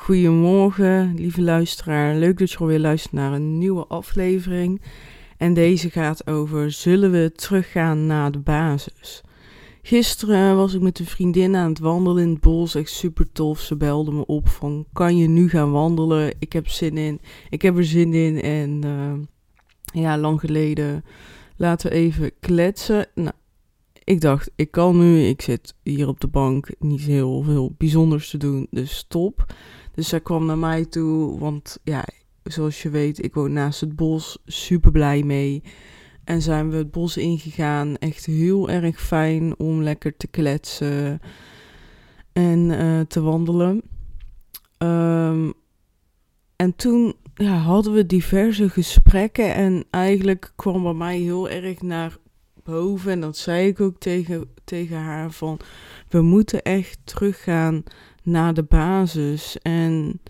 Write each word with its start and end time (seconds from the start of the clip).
Goedemorgen, 0.00 1.14
lieve 1.14 1.42
luisteraar. 1.42 2.14
Leuk 2.14 2.38
dat 2.38 2.50
je 2.50 2.58
alweer 2.58 2.78
luistert 2.78 3.12
naar 3.12 3.32
een 3.32 3.58
nieuwe 3.58 3.86
aflevering. 3.86 4.82
En 5.36 5.54
deze 5.54 5.90
gaat 5.90 6.26
over: 6.26 6.70
zullen 6.70 7.10
we 7.10 7.32
teruggaan 7.32 8.06
naar 8.06 8.30
de 8.30 8.38
basis? 8.38 9.22
Gisteren 9.82 10.56
was 10.56 10.74
ik 10.74 10.80
met 10.80 10.98
een 10.98 11.06
vriendin 11.06 11.56
aan 11.56 11.68
het 11.68 11.78
wandelen 11.78 12.22
in 12.22 12.30
het 12.30 12.40
bos. 12.40 12.74
Echt 12.74 12.90
super 12.90 13.32
tof. 13.32 13.60
Ze 13.60 13.76
belde 13.76 14.12
me 14.12 14.26
op 14.26 14.48
van: 14.48 14.86
kan 14.92 15.16
je 15.16 15.28
nu 15.28 15.48
gaan 15.48 15.70
wandelen? 15.70 16.34
Ik 16.38 16.52
heb 16.52 16.68
zin 16.68 16.96
in. 16.96 17.20
Ik 17.50 17.62
heb 17.62 17.76
er 17.76 17.84
zin 17.84 18.14
in. 18.14 18.42
En 18.42 18.82
uh, 18.84 20.02
ja, 20.02 20.18
lang 20.18 20.40
geleden. 20.40 21.04
Laten 21.56 21.90
we 21.90 21.96
even 21.96 22.32
kletsen. 22.40 23.06
Nou, 23.14 23.34
ik 24.04 24.20
dacht, 24.20 24.50
ik 24.56 24.70
kan 24.70 24.98
nu. 24.98 25.22
Ik 25.22 25.42
zit 25.42 25.74
hier 25.82 26.08
op 26.08 26.20
de 26.20 26.28
bank. 26.28 26.68
Niet 26.78 27.00
heel 27.00 27.42
veel 27.42 27.74
bijzonders 27.78 28.30
te 28.30 28.36
doen. 28.36 28.66
Dus 28.70 28.96
stop. 28.96 29.46
Dus 29.98 30.08
zij 30.08 30.20
kwam 30.20 30.46
naar 30.46 30.58
mij 30.58 30.84
toe, 30.84 31.38
want 31.38 31.78
ja, 31.84 32.04
zoals 32.42 32.82
je 32.82 32.90
weet, 32.90 33.24
ik 33.24 33.34
woon 33.34 33.52
naast 33.52 33.80
het 33.80 33.96
bos, 33.96 34.38
super 34.46 34.90
blij 34.90 35.22
mee. 35.22 35.62
En 36.24 36.42
zijn 36.42 36.70
we 36.70 36.76
het 36.76 36.90
bos 36.90 37.16
ingegaan, 37.16 37.96
echt 37.96 38.26
heel 38.26 38.70
erg 38.70 39.00
fijn 39.00 39.58
om 39.58 39.82
lekker 39.82 40.16
te 40.16 40.26
kletsen 40.26 41.20
en 42.32 42.58
uh, 42.58 43.00
te 43.00 43.20
wandelen. 43.20 43.82
Um, 44.78 45.52
en 46.56 46.76
toen 46.76 47.14
ja, 47.34 47.56
hadden 47.56 47.92
we 47.92 48.06
diverse 48.06 48.68
gesprekken 48.68 49.54
en 49.54 49.84
eigenlijk 49.90 50.52
kwam 50.56 50.82
bij 50.82 50.94
mij 50.94 51.18
heel 51.18 51.48
erg 51.48 51.82
naar 51.82 52.16
boven. 52.64 53.12
En 53.12 53.20
dat 53.20 53.36
zei 53.36 53.68
ik 53.68 53.80
ook 53.80 53.98
tegen, 53.98 54.48
tegen 54.64 54.96
haar 54.96 55.30
van, 55.30 55.60
we 56.08 56.20
moeten 56.20 56.62
echt 56.62 56.98
teruggaan 57.04 57.84
naar 58.28 58.54
de 58.54 58.62
basis. 58.62 59.58
En 59.58 60.20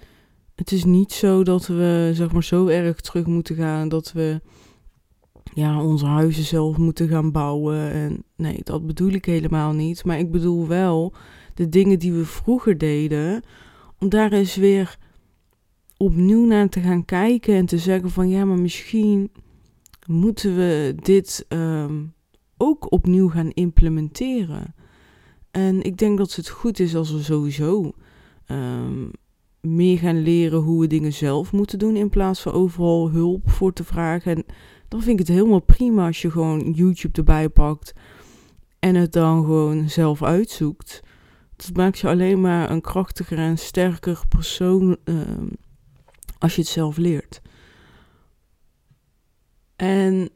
het 0.55 0.73
is 0.73 0.85
niet 0.85 1.13
zo 1.13 1.43
dat 1.45 1.67
we 1.67 2.11
zeg 2.15 2.33
maar 2.33 2.45
zo 2.45 2.67
erg 2.67 3.01
terug 3.01 3.27
moeten 3.27 3.57
gaan 3.57 3.89
dat 3.89 4.13
we 4.13 4.41
ja, 5.55 5.83
onze 5.83 6.07
huizen 6.07 6.45
zelf 6.45 6.77
moeten 6.77 7.09
gaan 7.09 7.33
bouwen. 7.33 7.93
En 7.93 8.25
nee, 8.37 8.61
dat 8.65 8.87
bedoel 8.87 9.13
ik 9.13 9.25
helemaal 9.25 9.73
niet. 9.73 10.05
Maar 10.05 10.19
ik 10.19 10.31
bedoel 10.31 10.67
wel 10.67 11.15
de 11.55 11.69
dingen 11.69 11.99
die 11.99 12.13
we 12.13 12.25
vroeger 12.25 12.79
deden, 12.79 13.43
om 13.99 14.09
daar 14.09 14.33
eens 14.33 14.57
weer 14.57 14.99
opnieuw 15.97 16.47
naar 16.47 16.69
te 16.69 16.81
gaan 16.81 17.05
kijken 17.05 17.55
en 17.55 17.67
te 17.67 17.79
zeggen 17.79 18.11
van 18.11 18.29
ja, 18.29 18.45
maar 18.45 18.61
misschien 18.61 19.31
moeten 20.07 20.57
we 20.57 20.95
dit 21.03 21.47
um, 21.49 22.15
ook 22.57 22.93
opnieuw 22.93 23.29
gaan 23.29 23.51
implementeren. 23.51 24.75
En 25.59 25.83
ik 25.83 25.97
denk 25.97 26.19
dat 26.19 26.35
het 26.35 26.49
goed 26.49 26.79
is 26.79 26.95
als 26.95 27.11
we 27.11 27.23
sowieso 27.23 27.93
um, 28.47 29.11
meer 29.61 29.99
gaan 29.99 30.23
leren 30.23 30.59
hoe 30.59 30.81
we 30.81 30.87
dingen 30.87 31.13
zelf 31.13 31.53
moeten 31.53 31.79
doen 31.79 31.97
in 31.97 32.09
plaats 32.09 32.41
van 32.41 32.53
overal 32.53 33.11
hulp 33.11 33.51
voor 33.51 33.73
te 33.73 33.85
vragen. 33.85 34.37
En 34.37 34.45
dan 34.89 35.03
vind 35.03 35.21
ik 35.21 35.27
het 35.27 35.37
helemaal 35.37 35.61
prima 35.61 36.07
als 36.07 36.23
je 36.23 36.31
gewoon 36.31 36.71
YouTube 36.71 37.19
erbij 37.19 37.49
pakt 37.49 37.93
en 38.79 38.95
het 38.95 39.13
dan 39.13 39.45
gewoon 39.45 39.89
zelf 39.89 40.23
uitzoekt. 40.23 41.03
Dat 41.57 41.77
maakt 41.77 41.99
je 41.99 42.09
alleen 42.09 42.41
maar 42.41 42.71
een 42.71 42.81
krachtiger 42.81 43.39
en 43.39 43.59
sterker 43.59 44.23
persoon 44.29 44.97
um, 45.05 45.51
als 46.39 46.55
je 46.55 46.61
het 46.61 46.71
zelf 46.71 46.97
leert. 46.97 47.41
En 49.77 50.29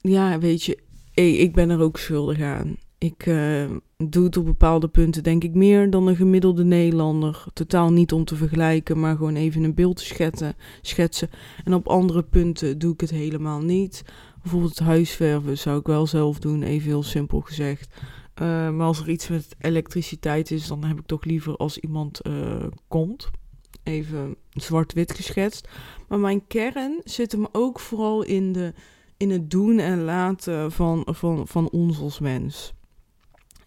ja, 0.00 0.38
weet 0.38 0.62
je, 0.64 0.82
ik 1.14 1.52
ben 1.52 1.70
er 1.70 1.80
ook 1.80 1.98
schuldig 1.98 2.40
aan. 2.40 2.76
Ik 2.98 3.26
uh, 3.26 3.70
doe 3.96 4.24
het 4.24 4.36
op 4.36 4.44
bepaalde 4.44 4.88
punten 4.88 5.22
denk 5.22 5.44
ik 5.44 5.54
meer 5.54 5.90
dan 5.90 6.06
een 6.06 6.16
gemiddelde 6.16 6.64
Nederlander. 6.64 7.44
Totaal 7.52 7.92
niet 7.92 8.12
om 8.12 8.24
te 8.24 8.36
vergelijken, 8.36 9.00
maar 9.00 9.16
gewoon 9.16 9.36
even 9.36 9.62
een 9.62 9.74
beeld 9.74 9.96
te 9.96 10.04
schetsen. 10.04 10.56
schetsen. 10.82 11.30
En 11.64 11.74
op 11.74 11.88
andere 11.88 12.22
punten 12.22 12.78
doe 12.78 12.92
ik 12.92 13.00
het 13.00 13.10
helemaal 13.10 13.60
niet. 13.60 14.04
Bijvoorbeeld 14.42 14.78
huisverven 14.78 15.58
zou 15.58 15.78
ik 15.78 15.86
wel 15.86 16.06
zelf 16.06 16.38
doen, 16.38 16.62
even 16.62 16.88
heel 16.88 17.02
simpel 17.02 17.40
gezegd. 17.40 17.94
Uh, 18.42 18.70
maar 18.70 18.86
als 18.86 19.00
er 19.00 19.08
iets 19.08 19.28
met 19.28 19.56
elektriciteit 19.58 20.50
is, 20.50 20.66
dan 20.66 20.84
heb 20.84 20.98
ik 20.98 21.06
toch 21.06 21.24
liever 21.24 21.56
als 21.56 21.78
iemand 21.78 22.20
uh, 22.26 22.64
komt. 22.88 23.30
Even 23.82 24.36
zwart-wit 24.50 25.14
geschetst. 25.14 25.68
Maar 26.08 26.18
mijn 26.18 26.46
kern 26.46 27.00
zit 27.04 27.32
hem 27.32 27.46
ook 27.52 27.80
vooral 27.80 28.22
in, 28.22 28.52
de, 28.52 28.72
in 29.16 29.30
het 29.30 29.50
doen 29.50 29.78
en 29.78 30.04
laten 30.04 30.72
van, 30.72 31.06
van, 31.10 31.48
van 31.48 31.70
ons 31.70 32.00
als 32.00 32.18
mens. 32.18 32.76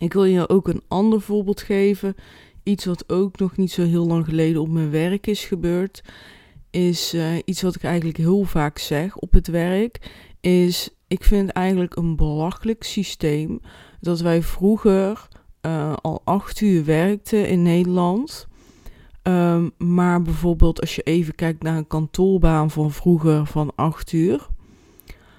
Ik 0.02 0.14
wil 0.14 0.24
je 0.24 0.50
ook 0.50 0.68
een 0.68 0.82
ander 0.88 1.22
voorbeeld 1.22 1.62
geven. 1.62 2.16
Iets 2.64 2.86
wat 2.86 3.10
ook 3.10 3.40
nog 3.40 3.58
niet 3.58 3.72
zo 3.72 3.84
heel 3.84 4.08
lang 4.08 4.26
geleden 4.26 4.62
op 4.62 4.70
mijn 4.70 4.92
werk 4.92 5.28
is 5.28 5.46
gebeurd. 5.46 6.04
Is 6.70 7.14
uh, 7.14 7.36
iets 7.46 7.62
wat 7.62 7.76
ik 7.76 7.84
eigenlijk 7.84 8.18
heel 8.18 8.44
vaak 8.44 8.78
zeg 8.78 9.18
op 9.18 9.32
het 9.34 9.48
werk. 9.48 10.12
Is 10.40 10.90
ik 11.08 11.24
vind 11.24 11.50
eigenlijk 11.50 11.96
een 11.96 12.16
belachelijk 12.16 12.84
systeem 12.84 13.60
dat 14.00 14.20
wij 14.20 14.42
vroeger 14.42 15.28
uh, 15.62 15.94
al 16.02 16.22
acht 16.24 16.62
uur 16.62 16.86
werkten 16.86 17.48
in 17.48 17.62
Nederland. 17.62 18.48
Um, 19.24 19.72
maar 19.78 20.22
bijvoorbeeld 20.22 20.82
als 20.82 20.96
je 20.96 21.02
even 21.02 21.36
kijkt 21.36 21.64
naar 21.64 21.78
een 21.78 21.88
kantoorbaan 21.88 22.72
van 22.72 22.92
vroeger 22.92 23.46
van 23.46 23.72
acht 23.76 24.12
uur. 24.12 24.48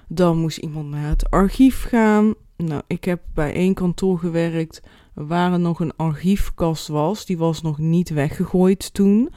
Dan 0.07 0.37
moest 0.37 0.57
iemand 0.57 0.89
naar 0.89 1.09
het 1.09 1.29
archief 1.29 1.83
gaan. 1.83 2.33
Nou, 2.63 2.81
ik 2.87 3.03
heb 3.03 3.21
bij 3.33 3.53
één 3.53 3.73
kantoor 3.73 4.19
gewerkt 4.19 4.81
waar 5.13 5.53
er 5.53 5.59
nog 5.59 5.79
een 5.79 5.95
archiefkast 5.95 6.87
was. 6.87 7.25
Die 7.25 7.37
was 7.37 7.61
nog 7.61 7.77
niet 7.77 8.09
weggegooid 8.09 8.93
toen. 8.93 9.29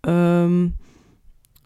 Um, 0.00 0.76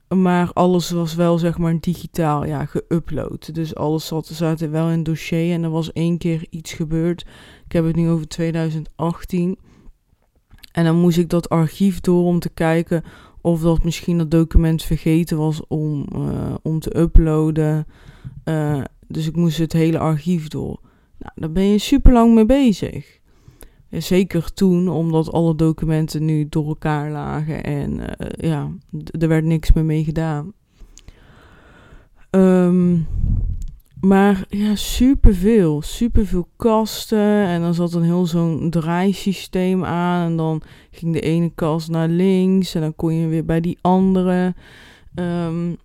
maar 0.08 0.52
alles 0.52 0.90
was 0.90 1.14
wel 1.14 1.38
zeg 1.38 1.58
maar 1.58 1.80
digitaal 1.80 2.44
ja, 2.44 2.66
geüpload. 2.66 3.52
Dus 3.52 3.74
alles 3.74 4.06
zat, 4.06 4.60
er 4.60 4.70
wel 4.70 4.88
in 4.88 4.96
het 4.96 5.04
dossier. 5.04 5.52
En 5.52 5.62
er 5.62 5.70
was 5.70 5.92
één 5.92 6.18
keer 6.18 6.46
iets 6.50 6.72
gebeurd. 6.72 7.26
Ik 7.64 7.72
heb 7.72 7.84
het 7.84 7.96
nu 7.96 8.08
over 8.08 8.28
2018. 8.28 9.58
En 10.72 10.84
dan 10.84 10.96
moest 10.96 11.18
ik 11.18 11.28
dat 11.28 11.48
archief 11.48 12.00
door 12.00 12.24
om 12.24 12.38
te 12.38 12.50
kijken 12.50 13.04
of 13.40 13.60
dat 13.60 13.84
misschien 13.84 14.18
dat 14.18 14.30
document 14.30 14.82
vergeten 14.82 15.36
was 15.36 15.66
om, 15.66 16.06
uh, 16.16 16.54
om 16.62 16.80
te 16.80 16.98
uploaden. 16.98 17.86
Uh, 18.44 18.80
dus 19.08 19.26
ik 19.26 19.36
moest 19.36 19.58
het 19.58 19.72
hele 19.72 19.98
archief 19.98 20.48
door. 20.48 20.80
Nou, 21.18 21.32
daar 21.34 21.52
ben 21.52 21.64
je 21.64 21.78
super 21.78 22.12
lang 22.12 22.34
mee 22.34 22.46
bezig. 22.46 23.18
Zeker 23.90 24.52
toen, 24.52 24.88
omdat 24.88 25.32
alle 25.32 25.54
documenten 25.54 26.24
nu 26.24 26.46
door 26.48 26.66
elkaar 26.66 27.10
lagen 27.10 27.64
en 27.64 27.92
uh, 27.92 28.06
ja, 28.50 28.70
er 29.18 29.28
werd 29.28 29.44
niks 29.44 29.72
meer 29.72 29.84
mee 29.84 30.04
gedaan. 30.04 30.52
Um, 32.30 33.06
maar 34.00 34.44
ja, 34.48 34.74
superveel. 34.74 35.82
Superveel 35.82 36.48
kasten. 36.56 37.46
En 37.46 37.60
dan 37.60 37.74
zat 37.74 37.92
een 37.92 38.02
heel 38.02 38.26
zo'n 38.26 38.70
draaisysteem 38.70 39.84
aan. 39.84 40.30
En 40.30 40.36
dan 40.36 40.62
ging 40.90 41.12
de 41.12 41.20
ene 41.20 41.50
kast 41.54 41.88
naar 41.88 42.08
links. 42.08 42.74
En 42.74 42.80
dan 42.80 42.94
kon 42.94 43.14
je 43.14 43.26
weer 43.26 43.44
bij 43.44 43.60
die 43.60 43.78
andere. 43.80 44.54
Um, 45.14 45.76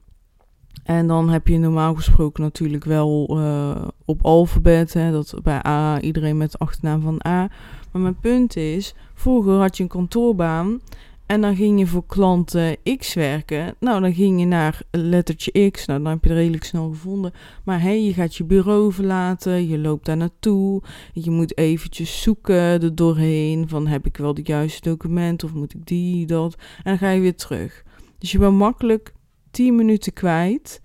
en 0.90 1.08
dan 1.08 1.30
heb 1.30 1.48
je 1.48 1.58
normaal 1.58 1.96
gesproken 1.96 2.44
natuurlijk 2.44 2.84
wel 2.84 3.38
uh, 3.40 3.88
op 4.06 4.26
alfabet, 4.26 4.94
hè, 4.94 5.12
dat 5.12 5.34
bij 5.44 5.66
A 5.68 6.02
iedereen 6.02 6.38
met 6.38 6.52
de 6.52 6.58
achternaam 6.58 7.02
van 7.02 7.22
A. 7.28 7.50
Maar 7.92 8.02
mijn 8.02 8.20
punt 8.20 8.56
is, 8.56 8.94
vroeger 9.14 9.54
had 9.54 9.78
je 9.78 9.84
een 9.84 9.90
kantoorbaan 9.90 10.82
en 11.26 11.42
dan 11.42 11.56
ging 11.56 11.80
je 11.80 11.88
voor 11.88 12.06
klanten 12.06 12.78
X 12.98 13.14
werken. 13.14 13.76
Nou, 13.80 14.02
dan 14.02 14.14
ging 14.14 14.40
je 14.40 14.46
naar 14.46 14.82
lettertje 14.92 15.70
X. 15.70 15.86
Nou, 15.86 16.04
dan 16.04 16.12
heb 16.12 16.24
je 16.24 16.30
het 16.30 16.38
redelijk 16.38 16.64
snel 16.64 16.90
gevonden. 16.90 17.32
Maar 17.64 17.82
hey, 17.82 18.04
je 18.04 18.14
gaat 18.14 18.36
je 18.36 18.44
bureau 18.44 18.94
verlaten. 18.94 19.68
Je 19.68 19.78
loopt 19.78 20.06
daar 20.06 20.18
naartoe. 20.18 20.82
Je 21.14 21.32
moet 21.32 21.58
eventjes 21.58 22.22
zoeken 22.22 22.56
er 22.56 22.96
doorheen. 22.96 23.70
Van 23.70 23.88
heb 23.88 24.06
ik 24.06 24.18
wel 24.18 24.34
de 24.34 24.44
juiste 24.44 24.90
document 24.90 25.44
of 25.44 25.54
moet 25.54 25.74
ik 25.74 25.86
die, 25.86 26.26
dat. 26.26 26.56
En 26.78 26.84
dan 26.84 26.98
ga 26.98 27.10
je 27.10 27.22
weer 27.22 27.36
terug. 27.36 27.84
Dus 28.18 28.32
je 28.32 28.38
bent 28.38 28.58
makkelijk 28.58 29.14
10 29.52 29.76
minuten 29.76 30.14
kwijt 30.14 30.82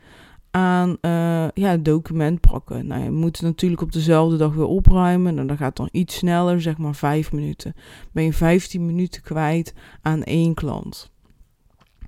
aan 0.51 0.97
uh, 1.01 1.49
ja, 1.55 1.77
document 1.77 2.41
pakken. 2.41 2.87
Nou, 2.87 3.03
je 3.03 3.11
moet 3.11 3.43
natuurlijk 3.43 3.83
op 3.83 3.93
dezelfde 3.93 4.37
dag 4.37 4.55
weer 4.55 4.67
opruimen. 4.67 5.39
En 5.39 5.47
dan 5.47 5.57
gaat 5.57 5.77
dan 5.77 5.89
iets 5.93 6.15
sneller, 6.17 6.63
zeg 6.63 6.79
maar 6.79 6.95
5 6.95 7.33
minuten. 7.33 7.75
Ben 8.13 8.25
je 8.25 8.33
15 8.33 8.87
minuten 8.87 9.23
kwijt 9.23 9.75
aan 10.03 10.23
één 10.23 10.55
klant. 10.55 11.13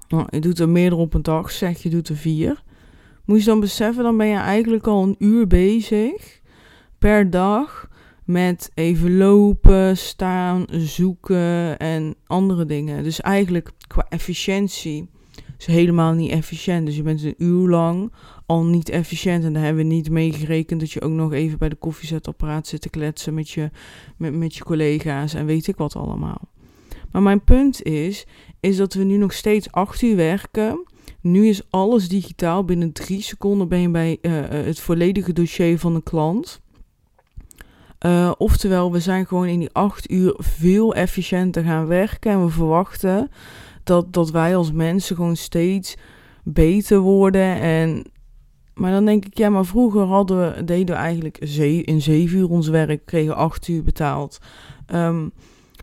Nou, 0.09 0.27
je 0.31 0.41
doet 0.41 0.59
er 0.59 0.69
meerdere 0.69 1.01
op 1.01 1.15
een 1.15 1.23
dag, 1.23 1.51
zeg 1.51 1.83
je 1.83 1.89
doet 1.89 2.09
er 2.09 2.17
vier. 2.17 2.63
Moet 3.25 3.39
je 3.39 3.45
dan 3.45 3.61
beseffen, 3.61 4.03
dan 4.03 4.17
ben 4.17 4.27
je 4.27 4.37
eigenlijk 4.37 4.87
al 4.87 5.03
een 5.03 5.17
uur 5.19 5.47
bezig 5.47 6.41
per 6.99 7.31
dag 7.31 7.89
met 8.25 8.71
even 8.75 9.17
lopen, 9.17 9.97
staan, 9.97 10.65
zoeken 10.71 11.79
en 11.79 12.15
andere 12.27 12.65
dingen. 12.65 13.03
Dus 13.03 13.21
eigenlijk 13.21 13.71
qua 13.87 14.07
efficiëntie 14.09 15.09
is 15.59 15.67
helemaal 15.67 16.13
niet 16.13 16.31
efficiënt. 16.31 16.87
Dus 16.87 16.97
je 16.97 17.03
bent 17.03 17.23
een 17.23 17.35
uur 17.39 17.69
lang 17.69 18.13
al 18.47 18.65
niet 18.65 18.89
efficiënt. 18.89 19.45
En 19.45 19.53
daar 19.53 19.63
hebben 19.63 19.89
we 19.89 19.95
niet 19.95 20.11
mee 20.11 20.33
gerekend 20.33 20.81
dat 20.81 20.91
je 20.91 21.01
ook 21.01 21.13
nog 21.13 21.33
even 21.33 21.59
bij 21.59 21.69
de 21.69 21.75
koffiezetapparaat 21.75 22.67
zit 22.67 22.81
te 22.81 22.91
kletsen 22.91 23.35
met 23.35 23.51
je, 23.51 23.71
met, 24.17 24.35
met 24.35 24.55
je 24.55 24.65
collega's 24.65 25.35
en 25.35 25.47
weet 25.47 25.67
ik 25.67 25.77
wat 25.77 25.97
allemaal. 25.97 26.49
Maar 27.11 27.23
mijn 27.23 27.45
punt 27.45 27.83
is, 27.83 28.27
is 28.61 28.77
dat 28.77 28.95
we 28.95 29.05
nu 29.05 29.17
nog 29.17 29.33
steeds 29.33 29.73
acht 29.73 30.03
uur 30.03 30.17
werken. 30.17 30.87
Nu 31.21 31.49
is 31.49 31.63
alles 31.71 32.09
digitaal. 32.09 32.65
Binnen 32.65 32.93
drie 32.93 33.23
seconden 33.23 33.69
ben 33.69 33.81
je 33.81 33.91
bij 33.91 34.19
uh, 34.23 34.33
het 34.49 34.81
volledige 34.81 35.33
dossier 35.33 35.79
van 35.79 35.95
de 35.95 36.03
klant. 36.03 36.61
Uh, 38.07 38.33
oftewel, 38.39 38.93
we 38.93 39.01
zijn 39.01 39.27
gewoon 39.27 39.47
in 39.47 39.59
die 39.59 39.73
acht 39.73 40.11
uur 40.11 40.35
veel 40.39 40.95
efficiënter 40.95 41.65
gaan 41.65 41.87
werken. 41.87 42.31
En 42.31 42.45
we 42.45 42.51
verwachten 42.51 43.31
dat, 43.87 44.13
dat 44.13 44.31
wij 44.31 44.57
als 44.57 44.73
mensen 44.73 45.17
gewoon 45.17 45.37
steeds 45.37 45.97
beter 46.45 46.99
worden. 46.99 47.61
En, 47.61 48.05
maar 48.75 48.91
dan 48.91 49.05
denk 49.05 49.25
ik, 49.25 49.39
ja, 49.39 49.49
maar 49.49 49.65
vroeger 49.65 50.03
hadden 50.03 50.39
we, 50.39 50.65
deden 50.65 50.95
we 50.95 51.01
eigenlijk 51.01 51.39
in 51.83 52.03
zeven 52.03 52.39
uur 52.39 52.51
ons 52.51 52.69
werk, 52.69 53.07
kregen 53.07 53.37
acht 53.37 53.69
uur 53.69 53.83
betaald. 53.83 54.39
Um, 54.95 55.33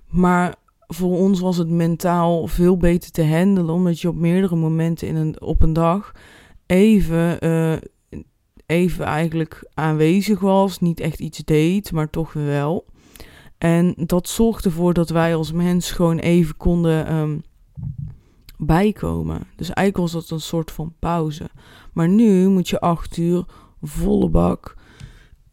maar 0.10 0.56
voor 0.88 1.18
ons 1.18 1.40
was 1.40 1.58
het 1.58 1.70
mentaal 1.70 2.48
veel 2.48 2.78
beter 2.78 3.12
te 3.12 3.26
handelen, 3.26 3.74
omdat 3.74 4.00
je 4.00 4.08
op 4.08 4.16
meerdere 4.16 4.56
momenten 4.56 5.08
in 5.08 5.16
een, 5.16 5.42
op 5.42 5.62
een 5.62 5.74
dag 5.74 6.12
even, 6.66 7.46
uh, 7.46 7.74
even 8.66 9.06
eigenlijk 9.06 9.70
aanwezig 9.74 10.40
was. 10.40 10.80
Niet 10.80 11.00
echt 11.00 11.20
iets 11.20 11.38
deed, 11.38 11.92
maar 11.92 12.10
toch 12.10 12.34
wel. 12.34 12.86
En 13.58 13.94
dat 13.98 14.28
zorgde 14.28 14.70
ervoor 14.70 14.94
dat 14.94 15.10
wij 15.10 15.36
als 15.36 15.52
mens 15.52 15.92
gewoon 15.92 16.18
even 16.18 16.58
konden 16.58 17.16
um, 17.16 17.44
bijkomen. 18.66 19.48
Dus 19.56 19.70
eigenlijk 19.70 19.98
was 19.98 20.24
dat 20.24 20.38
een 20.38 20.46
soort 20.46 20.72
van 20.72 20.94
pauze. 21.00 21.50
Maar 21.94 22.10
nu 22.10 22.48
moet 22.48 22.70
je 22.70 22.80
acht 22.80 23.18
uur 23.18 23.46
volle 23.82 24.30
bak 24.30 24.76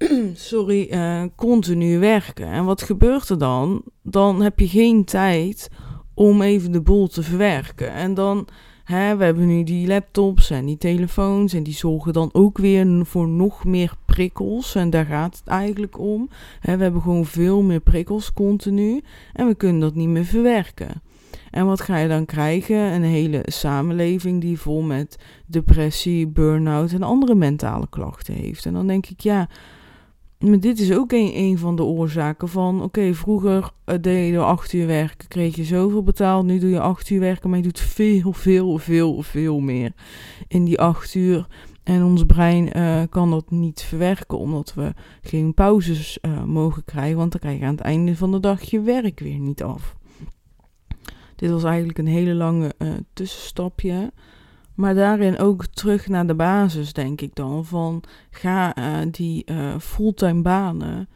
sorry, 0.35 0.89
uh, 0.91 1.23
continu 1.37 1.99
werken. 1.99 2.47
En 2.47 2.65
wat 2.65 2.83
gebeurt 2.83 3.29
er 3.29 3.39
dan? 3.39 3.83
Dan 4.03 4.43
heb 4.43 4.59
je 4.59 4.69
geen 4.69 5.05
tijd 5.05 5.71
om 6.15 6.43
even 6.43 6.73
de 6.73 6.81
boel 6.81 7.09
te 7.09 7.23
verwerken. 7.23 7.93
En 7.93 8.15
dan, 8.15 8.49
hè, 8.85 9.17
we 9.17 9.25
hebben 9.25 9.47
nu 9.47 9.65
die 9.65 9.87
laptops 9.87 10.51
en 10.51 10.67
die 10.67 10.77
telefoons 10.77 11.53
en 11.53 11.63
die 11.63 11.75
zorgen 11.75 12.13
dan 12.13 12.31
ook 12.33 12.59
weer 12.59 13.07
voor 13.07 13.29
nog 13.29 13.65
meer 13.65 13.93
prikkels. 14.05 14.75
En 14.75 14.91
daar 14.91 15.07
gaat 15.07 15.37
het 15.37 15.47
eigenlijk 15.47 15.99
om. 15.99 16.29
Hè, 16.61 16.77
we 16.77 16.83
hebben 16.83 17.03
gewoon 17.03 17.27
veel 17.27 17.63
meer 17.63 17.81
prikkels 17.81 18.33
continu 18.33 19.01
en 19.33 19.47
we 19.47 19.55
kunnen 19.55 19.81
dat 19.81 19.95
niet 19.95 20.09
meer 20.09 20.25
verwerken. 20.25 21.03
En 21.51 21.67
wat 21.67 21.81
ga 21.81 21.97
je 21.97 22.09
dan 22.09 22.25
krijgen? 22.25 22.77
Een 22.77 23.03
hele 23.03 23.43
samenleving 23.45 24.41
die 24.41 24.61
vol 24.61 24.83
met 24.83 25.17
depressie, 25.47 26.29
burn-out 26.29 26.93
en 26.93 27.03
andere 27.03 27.35
mentale 27.35 27.87
klachten 27.91 28.35
heeft. 28.35 28.67
En 28.67 28.73
dan 28.73 28.87
denk 28.87 29.07
ik, 29.07 29.21
ja, 29.21 29.49
maar 30.39 30.61
dit 30.61 30.81
is 30.81 30.93
ook 30.93 31.13
een, 31.13 31.31
een 31.35 31.59
van 31.59 31.77
de 31.77 31.85
oorzaken 31.85 32.49
van, 32.49 32.83
oké, 32.83 33.15
vroeger 33.15 33.71
uh, 33.87 33.95
deed 34.01 34.31
je 34.31 34.39
acht 34.39 34.73
uur 34.73 34.87
werken, 34.87 35.29
kreeg 35.29 35.57
je 35.57 35.65
zoveel 35.65 36.03
betaald, 36.03 36.45
nu 36.45 36.59
doe 36.59 36.71
je 36.71 36.81
acht 36.81 37.11
uur 37.11 37.21
werken, 37.21 37.49
maar 37.49 37.59
je 37.59 37.65
doet 37.65 37.81
veel, 37.81 38.33
veel, 38.33 38.79
veel, 38.79 39.23
veel 39.23 39.61
meer 39.61 39.93
in 40.49 40.65
die 40.65 40.81
acht 40.81 41.15
uur. 41.15 41.47
En 41.83 42.05
ons 42.05 42.25
brein 42.25 42.77
uh, 42.77 43.03
kan 43.11 43.31
dat 43.31 43.51
niet 43.51 43.83
verwerken, 43.83 44.39
omdat 44.39 44.75
we 44.75 44.95
geen 45.23 45.55
pauzes 45.55 46.19
uh, 46.23 46.45
mogen 46.45 46.85
krijgen, 46.85 47.17
want 47.17 47.31
dan 47.31 47.41
krijg 47.41 47.59
je 47.59 47.65
aan 47.65 47.75
het 47.75 47.81
einde 47.81 48.17
van 48.17 48.31
de 48.31 48.41
dag 48.41 48.63
je 48.63 48.81
werk 48.81 49.21
weer 49.21 49.39
niet 49.39 49.63
af. 49.63 49.97
Dit 51.41 51.51
was 51.51 51.65
eigenlijk 51.65 51.99
een 51.99 52.07
hele 52.07 52.35
lange 52.35 52.75
tussenstapje. 53.13 54.13
Maar 54.75 54.95
daarin 54.95 55.39
ook 55.39 55.67
terug 55.67 56.09
naar 56.09 56.27
de 56.27 56.35
basis, 56.35 56.93
denk 56.93 57.21
ik 57.21 57.35
dan. 57.35 57.65
Van 57.65 58.03
ga 58.31 58.79
uh, 58.79 59.07
die 59.11 59.43
uh, 59.51 59.79
fulltime 59.79 60.43
banen 60.43 61.09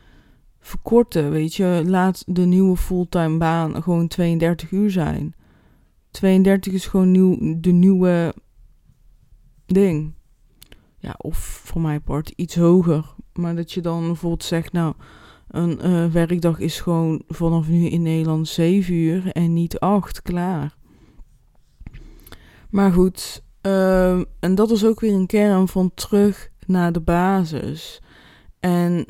verkorten. 0.60 1.30
Weet 1.30 1.54
je, 1.54 1.82
laat 1.86 2.24
de 2.26 2.44
nieuwe 2.44 2.76
fulltime 2.76 3.38
baan 3.38 3.82
gewoon 3.82 4.08
32 4.08 4.70
uur 4.70 4.90
zijn. 4.90 5.34
32 6.10 6.72
is 6.72 6.86
gewoon 6.86 7.10
nieuw, 7.10 7.60
de 7.60 7.72
nieuwe 7.72 8.34
ding. 9.66 10.14
Ja, 10.98 11.14
of 11.18 11.36
voor 11.38 11.80
mijn 11.80 12.02
part 12.02 12.28
iets 12.28 12.54
hoger. 12.54 13.14
Maar 13.32 13.56
dat 13.56 13.72
je 13.72 13.80
dan 13.80 14.06
bijvoorbeeld 14.06 14.44
zegt, 14.44 14.72
nou, 14.72 14.94
een 15.56 15.78
uh, 15.84 16.06
werkdag 16.06 16.58
is 16.58 16.80
gewoon 16.80 17.22
vanaf 17.28 17.68
nu 17.68 17.86
in 17.86 18.02
Nederland 18.02 18.48
7 18.48 18.94
uur 18.94 19.32
en 19.32 19.52
niet 19.52 19.78
8, 19.78 20.22
klaar. 20.22 20.74
Maar 22.70 22.92
goed, 22.92 23.42
Uh, 23.66 24.18
en 24.40 24.54
dat 24.54 24.70
is 24.70 24.84
ook 24.84 25.00
weer 25.00 25.14
een 25.14 25.26
kern 25.26 25.68
van 25.68 25.90
terug 25.94 26.50
naar 26.66 26.92
de 26.92 27.00
basis. 27.00 28.00
En 28.60 29.06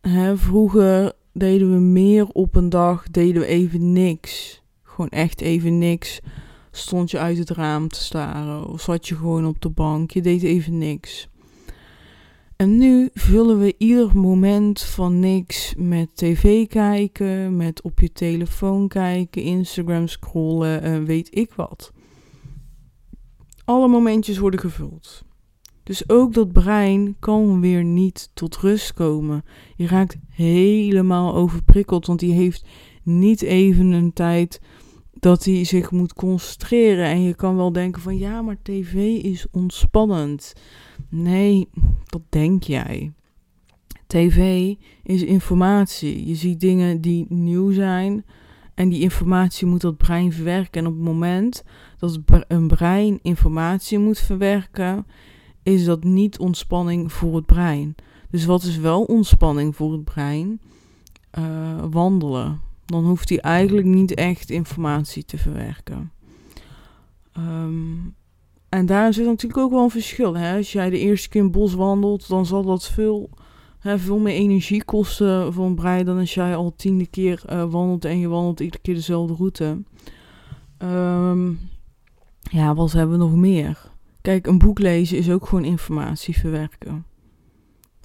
hè, 0.00 0.36
vroeger 0.36 1.12
deden 1.32 1.72
we 1.72 1.78
meer 1.78 2.26
op 2.28 2.54
een 2.54 2.68
dag, 2.68 3.10
deden 3.10 3.40
we 3.40 3.46
even 3.46 3.92
niks. 3.92 4.62
Gewoon 4.82 5.08
echt 5.08 5.40
even 5.40 5.78
niks. 5.78 6.20
Stond 6.70 7.10
je 7.10 7.18
uit 7.18 7.38
het 7.38 7.50
raam 7.50 7.88
te 7.88 8.00
staren 8.00 8.66
of 8.66 8.80
zat 8.80 9.08
je 9.08 9.16
gewoon 9.16 9.46
op 9.46 9.60
de 9.60 9.70
bank. 9.70 10.10
Je 10.10 10.22
deed 10.22 10.42
even 10.42 10.78
niks. 10.78 11.28
En 12.56 12.78
nu 12.78 13.08
vullen 13.12 13.58
we 13.58 13.74
ieder 13.78 14.16
moment 14.16 14.82
van 14.82 15.20
niks 15.20 15.74
met 15.78 16.08
tv 16.16 16.66
kijken, 16.66 17.56
met 17.56 17.82
op 17.82 18.00
je 18.00 18.12
telefoon 18.12 18.88
kijken, 18.88 19.42
Instagram 19.42 20.08
scrollen 20.08 20.82
en 20.82 21.04
weet 21.04 21.28
ik 21.36 21.52
wat 21.52 21.92
alle 23.66 23.88
momentjes 23.88 24.38
worden 24.38 24.60
gevuld. 24.60 25.24
Dus 25.82 26.08
ook 26.08 26.34
dat 26.34 26.52
brein 26.52 27.16
kan 27.18 27.60
weer 27.60 27.84
niet 27.84 28.30
tot 28.34 28.56
rust 28.56 28.94
komen. 28.94 29.44
Je 29.76 29.86
raakt 29.86 30.16
helemaal 30.28 31.34
overprikkeld, 31.34 32.06
want 32.06 32.20
die 32.20 32.32
heeft 32.32 32.66
niet 33.02 33.42
even 33.42 33.92
een 33.92 34.12
tijd 34.12 34.60
dat 35.18 35.44
hij 35.44 35.64
zich 35.64 35.90
moet 35.90 36.14
concentreren. 36.14 37.04
En 37.04 37.22
je 37.22 37.34
kan 37.34 37.56
wel 37.56 37.72
denken 37.72 38.02
van 38.02 38.18
ja, 38.18 38.42
maar 38.42 38.62
tv 38.62 38.94
is 39.22 39.46
ontspannend. 39.50 40.52
Nee, 41.08 41.68
dat 42.04 42.22
denk 42.28 42.62
jij. 42.62 43.12
TV 44.06 44.72
is 45.02 45.22
informatie. 45.22 46.26
Je 46.26 46.34
ziet 46.34 46.60
dingen 46.60 47.00
die 47.00 47.26
nieuw 47.28 47.72
zijn. 47.72 48.24
En 48.74 48.88
die 48.88 49.00
informatie 49.00 49.66
moet 49.66 49.80
dat 49.80 49.96
brein 49.96 50.32
verwerken. 50.32 50.80
En 50.80 50.86
op 50.86 50.94
het 50.94 51.04
moment 51.04 51.64
dat 51.98 52.18
een 52.48 52.68
brein 52.68 53.18
informatie 53.22 53.98
moet 53.98 54.18
verwerken, 54.18 55.06
is 55.62 55.84
dat 55.84 56.04
niet 56.04 56.38
ontspanning 56.38 57.12
voor 57.12 57.36
het 57.36 57.46
brein. 57.46 57.94
Dus 58.30 58.44
wat 58.44 58.62
is 58.62 58.76
wel 58.76 59.02
ontspanning 59.02 59.76
voor 59.76 59.92
het 59.92 60.04
brein? 60.04 60.60
Uh, 61.38 61.84
wandelen. 61.90 62.60
Dan 62.86 63.04
hoeft 63.04 63.28
hij 63.28 63.40
eigenlijk 63.40 63.86
niet 63.86 64.14
echt 64.14 64.50
informatie 64.50 65.24
te 65.24 65.38
verwerken. 65.38 66.12
Um, 67.38 68.14
en 68.68 68.86
daar 68.86 69.12
zit 69.12 69.26
natuurlijk 69.26 69.60
ook 69.60 69.70
wel 69.70 69.82
een 69.82 69.90
verschil. 69.90 70.36
Hè? 70.36 70.56
Als 70.56 70.72
jij 70.72 70.90
de 70.90 70.98
eerste 70.98 71.28
keer 71.28 71.40
in 71.40 71.46
het 71.46 71.56
bos 71.56 71.74
wandelt, 71.74 72.28
dan 72.28 72.46
zal 72.46 72.64
dat 72.64 72.90
veel, 72.90 73.30
hè, 73.78 73.98
veel 73.98 74.18
meer 74.18 74.34
energie 74.34 74.84
kosten 74.84 75.52
voor 75.52 75.66
een 75.66 75.74
brein 75.74 76.04
dan 76.04 76.18
als 76.18 76.34
jij 76.34 76.56
al 76.56 76.74
tiende 76.76 77.06
keer 77.06 77.42
uh, 77.50 77.64
wandelt 77.70 78.04
en 78.04 78.18
je 78.18 78.28
wandelt 78.28 78.60
iedere 78.60 78.82
keer 78.82 78.94
dezelfde 78.94 79.34
route. 79.34 79.82
Um, 80.78 81.58
ja, 82.40 82.74
wat 82.74 82.92
hebben 82.92 83.18
we 83.18 83.24
nog 83.24 83.34
meer? 83.34 83.90
Kijk, 84.20 84.46
een 84.46 84.58
boek 84.58 84.78
lezen 84.78 85.18
is 85.18 85.30
ook 85.30 85.46
gewoon 85.46 85.64
informatie 85.64 86.38
verwerken. 86.38 87.04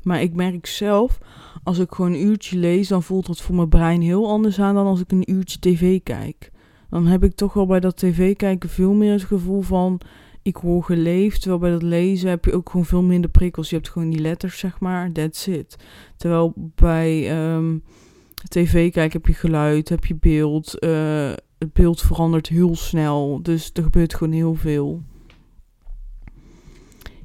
Maar 0.04 0.22
ik 0.22 0.34
merk 0.34 0.66
zelf, 0.66 1.20
als 1.64 1.80
ik 1.80 1.92
gewoon 1.92 2.14
een 2.14 2.26
uurtje 2.26 2.58
lees, 2.58 2.88
dan 2.88 3.04
voelt 3.04 3.26
dat 3.26 3.42
voor 3.42 3.56
mijn 3.56 3.70
brein 3.70 4.02
heel 4.02 4.30
anders 4.30 4.60
aan 4.60 4.76
dan 4.76 4.86
als 4.86 5.00
ik 5.00 5.12
een 5.12 5.32
uurtje 5.32 5.60
tv 5.60 6.04
kijk. 6.04 6.52
Dan 6.90 7.08
heb 7.08 7.24
ik 7.24 7.36
toch 7.36 7.54
wel 7.54 7.66
bij 7.66 7.80
dat 7.80 7.98
tv 7.98 8.36
kijken 8.36 8.70
veel 8.70 8.94
meer 8.94 9.12
het 9.12 9.24
gevoel 9.24 9.62
van 9.62 10.02
ik 10.42 10.58
word 10.58 10.86
geleefd. 10.86 11.42
Terwijl 11.42 11.62
bij 11.62 11.72
dat 11.72 11.82
lezen 11.82 12.30
heb 12.30 12.46
je 12.46 12.54
ook 12.54 12.70
gewoon 12.70 12.86
veel 12.86 13.02
minder 13.02 13.30
prikkels. 13.30 13.70
Je 13.70 13.76
hebt 13.76 13.90
gewoon 13.90 14.10
die 14.10 14.20
letters, 14.20 14.60
zeg 14.60 14.80
maar, 14.80 15.12
that's 15.12 15.48
it. 15.48 15.76
Terwijl 16.18 16.54
bij 16.76 17.42
um, 17.56 17.84
tv 18.48 18.92
kijken 18.92 19.12
heb 19.12 19.28
je 19.28 19.34
geluid, 19.34 19.90
heb 19.90 20.06
je 20.06 20.16
beeld, 20.16 20.84
uh, 20.84 21.32
het 21.58 21.74
beeld 21.74 22.02
verandert 22.02 22.48
heel 22.48 22.76
snel. 22.76 23.40
Dus 23.42 23.70
er 23.74 23.84
gebeurt 23.84 24.16
gewoon 24.16 24.34
heel 24.34 24.56
veel. 24.56 25.02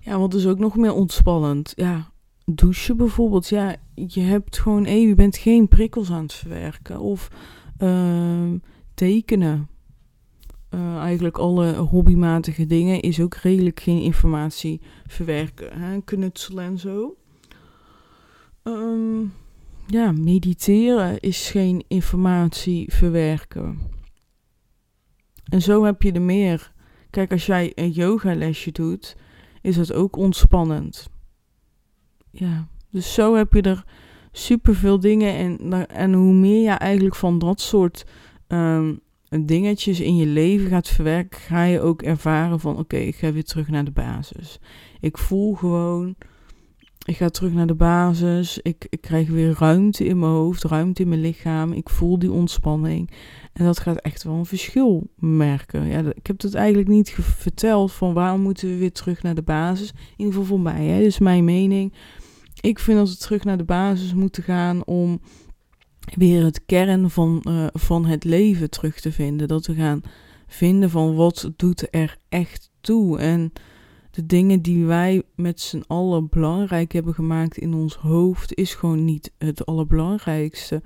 Ja, 0.01 0.19
wat 0.19 0.35
is 0.35 0.47
ook 0.47 0.59
nog 0.59 0.77
meer 0.77 0.93
ontspannend? 0.93 1.73
Ja, 1.77 2.11
douchen 2.51 2.97
bijvoorbeeld. 2.97 3.49
Ja, 3.49 3.77
je 3.95 4.21
hebt 4.21 4.59
gewoon 4.59 4.85
even, 4.85 5.09
je 5.09 5.15
bent 5.15 5.37
geen 5.37 5.69
prikkels 5.69 6.11
aan 6.11 6.23
het 6.23 6.33
verwerken. 6.33 7.01
Of 7.01 7.31
uh, 7.79 8.53
tekenen. 8.95 9.69
uh, 10.71 10.97
eigenlijk 10.97 11.39
alle 11.39 11.75
hobbymatige 11.75 12.67
dingen 12.67 13.01
is 13.01 13.21
ook 13.21 13.35
redelijk 13.35 13.81
geen 13.81 14.01
informatie 14.01 14.81
verwerken. 15.07 15.79
Hè? 15.81 16.01
Knutselen 16.01 16.65
en 16.65 16.79
zo. 16.79 17.17
Um, 18.63 19.33
ja, 19.87 20.13
mediteren 20.13 21.21
is 21.21 21.51
geen 21.51 21.85
informatie 21.89 22.93
verwerken. 22.93 23.79
En 25.45 25.63
zo 25.63 25.85
heb 25.85 26.03
je 26.03 26.13
er 26.13 26.23
meer. 26.23 26.73
Kijk, 27.11 27.33
als 27.33 27.47
jij 27.47 27.73
een 27.75 27.91
yogalesje 27.91 28.73
doet, 28.73 29.17
is 29.61 29.77
dat 29.77 29.93
ook 29.93 30.17
ontspannend. 30.17 31.09
Ja, 32.39 32.69
dus 32.91 33.15
zo 33.15 33.35
heb 33.35 33.53
je 33.53 33.63
er 33.63 33.85
superveel 34.33 35.01
dingen. 35.01 35.35
En, 35.35 35.89
en 35.89 36.13
hoe 36.13 36.33
meer 36.33 36.63
je 36.63 36.71
eigenlijk 36.71 37.15
van 37.15 37.39
dat 37.39 37.61
soort 37.61 38.07
um, 38.49 39.01
dingetjes 39.29 40.01
in 40.01 40.17
je 40.17 40.27
leven 40.27 40.69
gaat 40.69 40.89
verwerken, 40.89 41.41
ga 41.41 41.63
je 41.63 41.81
ook 41.81 42.03
ervaren 42.03 42.61
van 42.61 42.79
oké, 42.79 42.97
ik 42.97 43.17
ga 43.17 43.33
weer 43.33 43.45
terug 43.45 43.69
naar 43.69 43.85
de 43.85 43.91
basis. 43.91 44.59
Ik 45.01 45.19
voel 45.19 45.55
gewoon, 45.55 46.15
ik 47.07 47.17
ga 47.17 47.29
terug 47.29 47.53
naar 47.53 47.67
de 47.67 47.75
basis. 47.75 48.59
Ik, 48.63 48.87
ik 48.89 49.01
krijg 49.01 49.29
weer 49.29 49.55
ruimte 49.59 50.05
in 50.05 50.19
mijn 50.19 50.33
hoofd, 50.33 50.65
ruimte 50.65 51.03
in 51.03 51.09
mijn 51.09 51.21
lichaam. 51.21 51.73
Ik 51.73 51.89
voel 51.89 52.19
die 52.19 52.33
ontspanning. 52.33 53.11
En 53.53 53.65
dat 53.65 53.79
gaat 53.79 53.97
echt 53.97 54.23
wel 54.23 54.35
een 54.35 54.47
verschil 54.47 55.11
merken. 55.17 55.87
Ja, 55.87 55.99
ik 56.15 56.27
heb 56.27 56.41
het 56.41 56.55
eigenlijk 56.55 56.89
niet 56.89 57.11
verteld 57.21 57.93
van 57.93 58.13
waarom 58.13 58.41
moeten 58.41 58.69
we 58.69 58.77
weer 58.77 58.93
terug 58.93 59.23
naar 59.23 59.35
de 59.35 59.43
basis. 59.43 59.91
In 59.91 59.97
ieder 60.17 60.33
geval 60.33 60.49
voor 60.49 60.61
mij, 60.61 60.85
hè. 60.85 61.01
is 61.01 61.19
mijn 61.19 61.45
mening. 61.45 61.93
Ik 62.67 62.79
vind 62.79 62.99
dat 62.99 63.09
we 63.09 63.17
terug 63.17 63.45
naar 63.45 63.57
de 63.57 63.65
basis 63.65 64.15
moeten 64.15 64.43
gaan 64.43 64.85
om 64.85 65.21
weer 66.15 66.45
het 66.45 66.65
kern 66.65 67.11
van, 67.11 67.43
uh, 67.49 67.67
van 67.73 68.05
het 68.05 68.25
leven 68.25 68.71
terug 68.71 69.01
te 69.01 69.13
vinden. 69.13 69.49
Dat 69.49 69.67
we 69.67 69.75
gaan 69.75 70.01
vinden 70.47 70.91
van 70.91 71.15
wat 71.15 71.51
doet 71.57 71.89
er 71.91 72.17
echt 72.29 72.71
toe. 72.81 73.19
En 73.19 73.53
de 74.11 74.27
dingen 74.27 74.63
die 74.63 74.85
wij 74.85 75.23
met 75.35 75.61
z'n 75.61 75.85
allen 75.87 76.29
belangrijk 76.29 76.93
hebben 76.93 77.15
gemaakt 77.15 77.59
in 77.59 77.75
ons 77.75 77.95
hoofd, 77.95 78.55
is 78.55 78.75
gewoon 78.75 79.05
niet 79.05 79.33
het 79.39 79.67
allerbelangrijkste. 79.67 80.83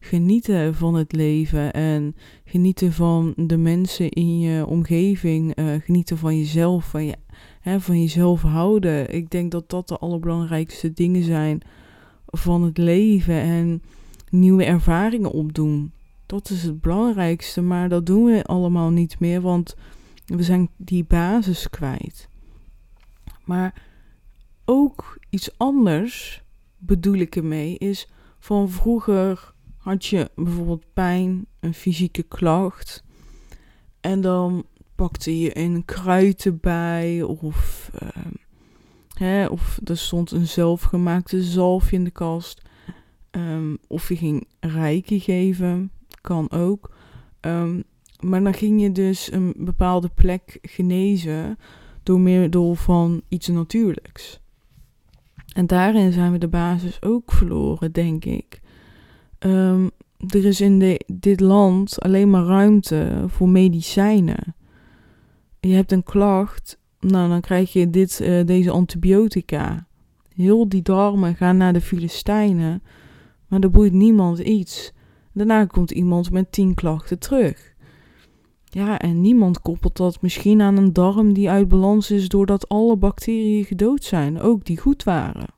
Genieten 0.00 0.74
van 0.74 0.94
het 0.94 1.12
leven 1.12 1.72
en 1.72 2.16
genieten 2.44 2.92
van 2.92 3.32
de 3.36 3.56
mensen 3.56 4.08
in 4.10 4.38
je 4.38 4.66
omgeving, 4.66 5.58
uh, 5.58 5.74
genieten 5.80 6.18
van 6.18 6.38
jezelf, 6.38 6.84
van, 6.84 7.04
je, 7.04 7.14
van 7.62 8.00
jezelf 8.00 8.42
houden. 8.42 9.14
Ik 9.14 9.30
denk 9.30 9.50
dat 9.50 9.70
dat 9.70 9.88
de 9.88 9.98
allerbelangrijkste 9.98 10.92
dingen 10.92 11.22
zijn 11.22 11.60
van 12.26 12.62
het 12.62 12.78
leven 12.78 13.34
en 13.34 13.82
nieuwe 14.30 14.64
ervaringen 14.64 15.30
opdoen. 15.30 15.92
Dat 16.26 16.50
is 16.50 16.62
het 16.62 16.80
belangrijkste, 16.80 17.60
maar 17.60 17.88
dat 17.88 18.06
doen 18.06 18.24
we 18.24 18.44
allemaal 18.44 18.90
niet 18.90 19.20
meer, 19.20 19.40
want 19.40 19.76
we 20.26 20.42
zijn 20.42 20.68
die 20.76 21.04
basis 21.04 21.70
kwijt. 21.70 22.28
Maar 23.44 23.82
ook 24.64 25.18
iets 25.30 25.58
anders 25.58 26.42
bedoel 26.78 27.14
ik 27.14 27.36
ermee 27.36 27.78
is 27.78 28.08
van 28.38 28.70
vroeger 28.70 29.52
had 29.76 30.06
je 30.06 30.30
bijvoorbeeld 30.34 30.84
pijn, 30.92 31.46
een 31.60 31.74
fysieke 31.74 32.22
klacht. 32.22 33.04
En 34.00 34.20
dan 34.20 34.64
pakte 35.02 35.38
je 35.40 35.58
een 35.58 35.84
kruid 35.84 36.44
erbij 36.44 37.22
of, 37.22 37.90
uh, 38.02 38.08
hè, 39.14 39.46
of 39.46 39.80
er 39.84 39.96
stond 39.96 40.30
een 40.30 40.46
zelfgemaakte 40.46 41.42
zalfje 41.42 41.96
in 41.96 42.04
de 42.04 42.10
kast. 42.10 42.62
Um, 43.30 43.78
of 43.86 44.08
je 44.08 44.16
ging 44.16 44.46
rijken 44.60 45.20
geven, 45.20 45.90
kan 46.20 46.50
ook. 46.50 46.94
Um, 47.40 47.84
maar 48.20 48.42
dan 48.42 48.54
ging 48.54 48.82
je 48.82 48.92
dus 48.92 49.32
een 49.32 49.54
bepaalde 49.56 50.08
plek 50.08 50.58
genezen 50.62 51.58
door 52.02 52.20
middel 52.20 52.74
van 52.74 53.22
iets 53.28 53.48
natuurlijks. 53.48 54.40
En 55.52 55.66
daarin 55.66 56.12
zijn 56.12 56.32
we 56.32 56.38
de 56.38 56.48
basis 56.48 57.02
ook 57.02 57.32
verloren, 57.32 57.92
denk 57.92 58.24
ik. 58.24 58.60
Er 60.28 60.44
is 60.44 60.60
in 60.60 60.98
dit 61.06 61.40
land 61.40 62.00
alleen 62.00 62.30
maar 62.30 62.44
ruimte 62.44 63.24
voor 63.26 63.48
medicijnen. 63.48 64.54
Je 65.66 65.74
hebt 65.74 65.92
een 65.92 66.02
klacht, 66.02 66.78
nou 67.00 67.28
dan 67.28 67.40
krijg 67.40 67.72
je 67.72 67.90
dit, 67.90 68.20
uh, 68.22 68.46
deze 68.46 68.70
antibiotica. 68.70 69.86
Heel 70.34 70.68
die 70.68 70.82
darmen 70.82 71.34
gaan 71.36 71.56
naar 71.56 71.72
de 71.72 71.80
Filistijnen, 71.80 72.82
maar 73.48 73.60
er 73.60 73.70
boeit 73.70 73.92
niemand 73.92 74.38
iets. 74.38 74.92
Daarna 75.32 75.64
komt 75.64 75.90
iemand 75.90 76.30
met 76.30 76.52
tien 76.52 76.74
klachten 76.74 77.18
terug. 77.18 77.74
Ja, 78.64 78.98
en 78.98 79.20
niemand 79.20 79.60
koppelt 79.60 79.96
dat 79.96 80.22
misschien 80.22 80.60
aan 80.60 80.76
een 80.76 80.92
darm 80.92 81.32
die 81.32 81.50
uit 81.50 81.68
balans 81.68 82.10
is 82.10 82.28
doordat 82.28 82.68
alle 82.68 82.96
bacteriën 82.96 83.64
gedood 83.64 84.04
zijn, 84.04 84.40
ook 84.40 84.64
die 84.64 84.78
goed 84.78 85.02
waren. 85.02 85.54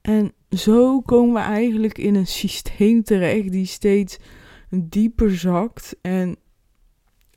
En 0.00 0.32
zo 0.50 1.00
komen 1.00 1.34
we 1.34 1.40
eigenlijk 1.40 1.98
in 1.98 2.14
een 2.14 2.26
systeem 2.26 3.02
terecht 3.02 3.52
die 3.52 3.66
steeds 3.66 4.18
dieper 4.70 5.36
zakt 5.36 5.96
en 6.02 6.36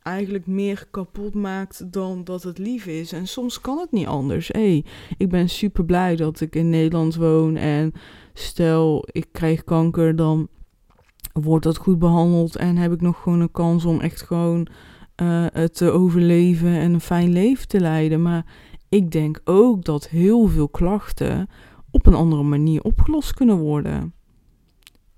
eigenlijk 0.03 0.47
meer 0.47 0.87
kapot 0.91 1.33
maakt 1.33 1.91
dan 1.93 2.23
dat 2.23 2.43
het 2.43 2.57
lief 2.57 2.85
is. 2.85 3.11
En 3.11 3.27
soms 3.27 3.61
kan 3.61 3.77
het 3.77 3.91
niet 3.91 4.07
anders. 4.07 4.47
Hey, 4.47 4.85
ik 5.17 5.29
ben 5.29 5.49
super 5.49 5.85
blij 5.85 6.15
dat 6.15 6.41
ik 6.41 6.55
in 6.55 6.69
Nederland 6.69 7.15
woon 7.15 7.55
en 7.55 7.91
stel 8.33 9.03
ik 9.11 9.27
krijg 9.31 9.63
kanker, 9.63 10.15
dan 10.15 10.47
wordt 11.33 11.63
dat 11.63 11.77
goed 11.77 11.99
behandeld 11.99 12.55
en 12.55 12.77
heb 12.77 12.91
ik 12.91 13.01
nog 13.01 13.21
gewoon 13.21 13.39
een 13.39 13.51
kans 13.51 13.85
om 13.85 13.99
echt 13.99 14.21
gewoon 14.21 14.67
uh, 15.21 15.45
te 15.45 15.89
overleven 15.91 16.73
en 16.73 16.93
een 16.93 17.01
fijn 17.01 17.31
leven 17.31 17.67
te 17.67 17.79
leiden. 17.79 18.21
Maar 18.21 18.45
ik 18.89 19.11
denk 19.11 19.41
ook 19.43 19.85
dat 19.85 20.07
heel 20.07 20.47
veel 20.47 20.69
klachten 20.69 21.47
op 21.91 22.05
een 22.05 22.13
andere 22.13 22.43
manier 22.43 22.81
opgelost 22.81 23.33
kunnen 23.33 23.57
worden. 23.57 24.13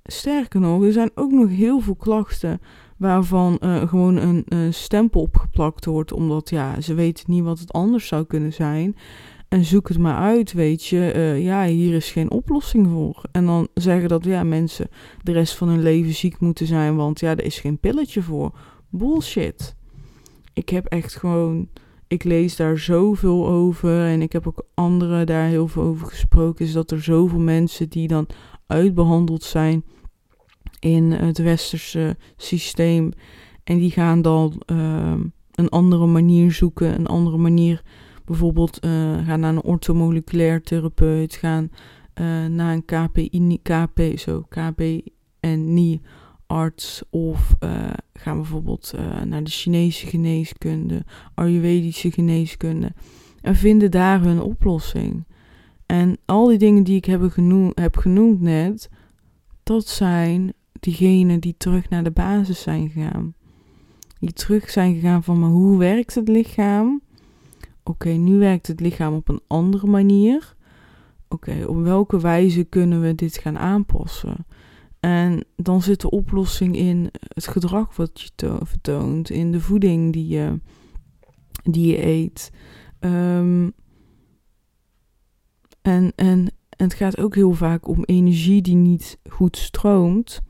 Sterker 0.04 0.60
nog, 0.60 0.84
er 0.84 0.92
zijn 0.92 1.12
ook 1.16 1.32
nog 1.32 1.50
heel 1.50 1.80
veel 1.80 1.96
klachten 1.96 2.60
waarvan 3.02 3.58
uh, 3.60 3.88
gewoon 3.88 4.16
een, 4.18 4.44
een 4.48 4.74
stempel 4.74 5.22
opgeplakt 5.22 5.86
wordt, 5.86 6.14
omdat 6.14 6.50
ja, 6.50 6.82
ze 6.82 6.94
weten 6.94 7.26
niet 7.28 7.44
wat 7.44 7.60
het 7.60 7.74
anders 7.74 8.08
zou 8.08 8.26
kunnen 8.26 8.54
zijn. 8.54 8.96
En 9.48 9.66
zoek 9.66 9.88
het 9.88 9.98
maar 9.98 10.16
uit, 10.16 10.54
weet 10.54 10.86
je. 10.86 11.14
Uh, 11.16 11.44
ja, 11.44 11.66
hier 11.66 11.94
is 11.94 12.12
geen 12.12 12.32
oplossing 12.32 12.88
voor. 12.88 13.24
En 13.32 13.46
dan 13.46 13.68
zeggen 13.74 14.10
dat 14.10 14.26
ja, 14.26 14.44
mensen 14.44 14.88
de 15.24 15.32
rest 15.32 15.56
van 15.56 15.68
hun 15.68 15.82
leven 15.82 16.14
ziek 16.14 16.40
moeten 16.40 16.68
zijn, 16.68 16.96
want 16.96 17.20
ja, 17.20 17.30
er 17.30 17.44
is 17.44 17.60
geen 17.60 17.80
pilletje 17.80 18.22
voor. 18.22 18.52
Bullshit. 18.90 19.76
Ik 20.54 20.70
heb 20.70 20.86
echt 20.86 21.16
gewoon. 21.16 21.70
Ik 22.08 22.24
lees 22.24 22.56
daar 22.56 22.78
zoveel 22.78 23.48
over 23.48 24.06
en 24.06 24.22
ik 24.22 24.32
heb 24.32 24.48
ook 24.48 24.66
anderen 24.74 25.26
daar 25.26 25.48
heel 25.48 25.68
veel 25.68 25.84
over 25.84 26.08
gesproken. 26.08 26.66
Is 26.66 26.74
dat 26.74 26.92
er 26.92 27.04
zoveel 27.04 27.40
mensen 27.40 27.90
die 27.90 28.08
dan 28.08 28.28
uitbehandeld 28.68 29.44
zijn 29.44 29.84
in 30.82 31.12
het 31.12 31.38
westerse 31.38 32.18
systeem. 32.38 33.12
En 33.64 33.78
die 33.78 33.92
gaan 33.92 34.22
dan 34.22 34.62
uh, 34.72 35.14
een 35.52 35.70
andere 35.70 36.06
manier 36.06 36.52
zoeken, 36.52 36.94
een 36.94 37.08
andere 37.08 37.38
manier 37.38 37.82
bijvoorbeeld 38.26 38.86
uh, 38.86 38.92
gaan 39.26 39.40
naar 39.40 39.54
een 39.54 39.64
orthomoleculair 39.64 40.62
therapeut, 40.62 41.34
gaan 41.34 41.70
uh, 42.22 42.46
naar 42.46 42.74
een 42.74 42.86
KPI, 42.86 43.60
KP, 43.62 44.02
zo, 44.20 44.46
KB 44.50 45.00
en 45.40 45.74
NI 45.74 46.02
arts 46.48 47.04
of 47.10 47.56
uh, 47.60 47.90
gaan 48.14 48.36
bijvoorbeeld 48.36 48.94
naar 49.26 49.44
de 49.44 49.50
Chinese 49.50 50.06
geneeskunde, 50.08 51.06
Ayurvedische 51.34 52.12
geneeskunde 52.12 52.94
en 53.42 53.56
vinden 53.56 53.92
daar 53.92 54.22
hun 54.22 54.42
oplossing. 54.42 55.26
En 55.86 56.18
al 56.26 56.48
die 56.48 56.58
dingen 56.58 56.84
die 56.84 56.96
ik 56.96 57.06
heb 57.06 57.32
genoemd, 57.32 57.80
heb 57.80 57.98
genoemd 57.98 58.42
net, 58.42 58.90
dat 59.64 59.88
zijn 59.88 60.54
diegenen 60.80 61.40
die 61.40 61.56
terug 61.58 61.90
naar 61.90 62.04
de 62.04 62.12
basis 62.12 62.62
zijn 62.62 62.90
gegaan. 62.90 63.34
Die 64.20 64.34
terug 64.34 64.70
zijn 64.70 64.94
gegaan 64.94 65.24
van 65.24 65.40
maar 65.40 65.50
hoe 65.50 65.78
werkt 65.78 66.16
het 66.16 66.28
lichaam? 66.28 67.02
Oké, 67.84 68.10
nu 68.10 68.38
werkt 68.38 68.68
het 68.68 68.80
lichaam 68.80 69.14
op 69.14 69.28
een 69.28 69.42
andere 69.48 69.88
manier. 69.88 70.56
Oké, 71.28 71.66
op 71.66 71.84
welke 71.84 72.20
wijze 72.20 72.64
kunnen 72.64 73.02
we 73.02 73.16
dit 73.16 73.38
gaan 73.38 73.58
aanpassen? 73.58 74.46
En 75.00 75.46
dan 75.56 75.82
zit 75.82 76.02
de 76.02 76.10
oplossing 76.10 76.76
in 76.76 77.10
het 77.28 77.48
gedrag 77.48 77.96
wat 77.96 78.22
je 78.22 78.58
vertoont, 78.64 79.30
in 79.30 79.52
de 79.52 79.60
voeding 79.60 80.14
die 80.14 80.28
je, 80.28 80.60
die 81.64 82.06
eet. 82.06 82.52
En, 83.00 83.74
en, 85.82 86.14
en 86.16 86.54
het 86.70 86.94
gaat 86.94 87.18
ook 87.18 87.36
heel 87.36 87.54
vaak 87.54 87.88
om 87.88 88.04
energie 88.04 88.62
die 88.62 88.76
niet 88.76 89.20
goed 89.30 89.58
stroomt. 89.58 90.42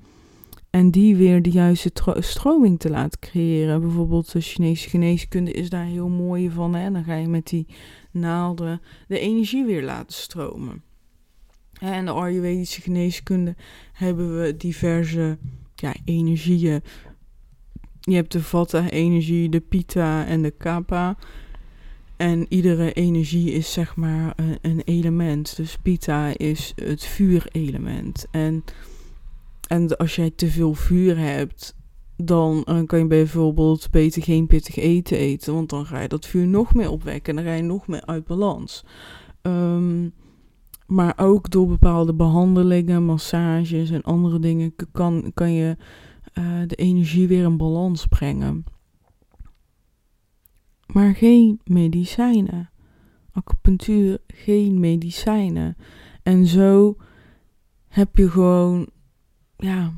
En 0.71 0.91
die 0.91 1.15
weer 1.15 1.41
de 1.41 1.49
juiste 1.49 1.91
stroming 2.19 2.79
te 2.79 2.89
laten 2.89 3.19
creëren. 3.19 3.81
Bijvoorbeeld 3.81 4.31
de 4.31 4.41
Chinese 4.41 4.89
geneeskunde 4.89 5.51
is 5.51 5.69
daar 5.69 5.85
heel 5.85 6.09
mooi 6.09 6.49
van. 6.49 6.75
Hè? 6.75 6.91
Dan 6.91 7.03
ga 7.03 7.15
je 7.15 7.27
met 7.27 7.47
die 7.47 7.67
naalden 8.11 8.81
de 9.07 9.19
energie 9.19 9.65
weer 9.65 9.83
laten 9.83 10.13
stromen. 10.13 10.83
En 11.79 12.05
de 12.05 12.11
Ayurvedische 12.11 12.81
geneeskunde 12.81 13.55
hebben 13.93 14.41
we 14.41 14.57
diverse 14.57 15.37
ja, 15.75 15.93
energieën 16.05 16.81
je 18.01 18.15
hebt 18.15 18.31
de 18.31 18.41
vata-energie, 18.41 19.49
de 19.49 19.59
pita 19.59 20.25
en 20.25 20.41
de 20.41 20.51
kapha. 20.51 21.17
En 22.17 22.45
iedere 22.49 22.93
energie 22.93 23.51
is 23.51 23.73
zeg 23.73 23.95
maar 23.95 24.33
een, 24.61 24.81
element. 24.85 25.55
Dus 25.55 25.77
pita 25.77 26.37
is 26.37 26.73
het 26.75 27.05
vuurelement. 27.05 28.25
En, 28.31 28.63
en 29.71 29.97
als 29.97 30.15
jij 30.15 30.31
te 30.31 30.47
veel 30.47 30.73
vuur 30.73 31.17
hebt, 31.17 31.75
dan 32.15 32.65
uh, 32.69 32.81
kan 32.85 32.99
je 32.99 33.07
bijvoorbeeld 33.07 33.91
beter 33.91 34.23
geen 34.23 34.47
pittig 34.47 34.75
eten 34.75 35.17
eten. 35.17 35.53
Want 35.53 35.69
dan 35.69 35.85
ga 35.85 35.99
je 35.99 36.07
dat 36.07 36.25
vuur 36.25 36.47
nog 36.47 36.73
meer 36.73 36.89
opwekken 36.89 37.37
en 37.37 37.43
dan 37.43 37.53
ga 37.53 37.57
je 37.57 37.63
nog 37.63 37.87
meer 37.87 38.05
uit 38.05 38.25
balans. 38.25 38.85
Ehm, 39.41 40.09
maar 40.87 41.13
ook 41.17 41.49
door 41.49 41.67
bepaalde 41.67 42.13
behandelingen, 42.13 43.03
massages 43.03 43.89
en 43.89 44.01
andere 44.01 44.39
dingen 44.39 44.75
kan, 44.91 45.31
kan 45.33 45.53
je 45.53 45.77
uh, 46.33 46.61
de 46.67 46.75
energie 46.75 47.27
weer 47.27 47.43
in 47.43 47.57
balans 47.57 48.05
brengen. 48.05 48.63
Maar 50.85 51.15
geen 51.15 51.59
medicijnen. 51.63 52.69
Acupunctuur, 53.31 54.17
geen 54.27 54.79
medicijnen. 54.79 55.77
En 56.23 56.45
zo 56.45 56.95
heb 57.87 58.15
je 58.15 58.29
gewoon, 58.29 58.89
ja. 59.61 59.91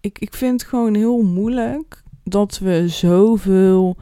Ik, 0.00 0.18
ik 0.18 0.34
vind 0.34 0.60
het 0.60 0.70
gewoon 0.70 0.94
heel 0.94 1.22
moeilijk 1.22 2.02
dat 2.24 2.58
we 2.58 2.88
zoveel 2.88 3.96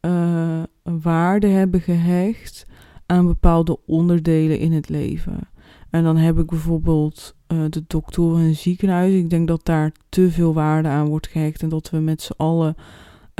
uh, 0.00 0.62
waarde 0.82 1.46
hebben 1.46 1.80
gehecht 1.80 2.66
aan 3.06 3.26
bepaalde 3.26 3.78
onderdelen 3.86 4.58
in 4.58 4.72
het 4.72 4.88
leven. 4.88 5.48
En 5.90 6.04
dan 6.04 6.16
heb 6.16 6.38
ik 6.38 6.46
bijvoorbeeld 6.46 7.36
uh, 7.52 7.64
de 7.68 7.84
doktoren 7.86 8.40
en 8.40 8.56
ziekenhuizen. 8.56 9.18
Ik 9.18 9.30
denk 9.30 9.48
dat 9.48 9.64
daar 9.64 9.92
te 10.08 10.30
veel 10.30 10.54
waarde 10.54 10.88
aan 10.88 11.08
wordt 11.08 11.26
gehecht 11.28 11.62
en 11.62 11.68
dat 11.68 11.90
we 11.90 11.98
met 11.98 12.22
z'n 12.22 12.32
allen 12.36 12.74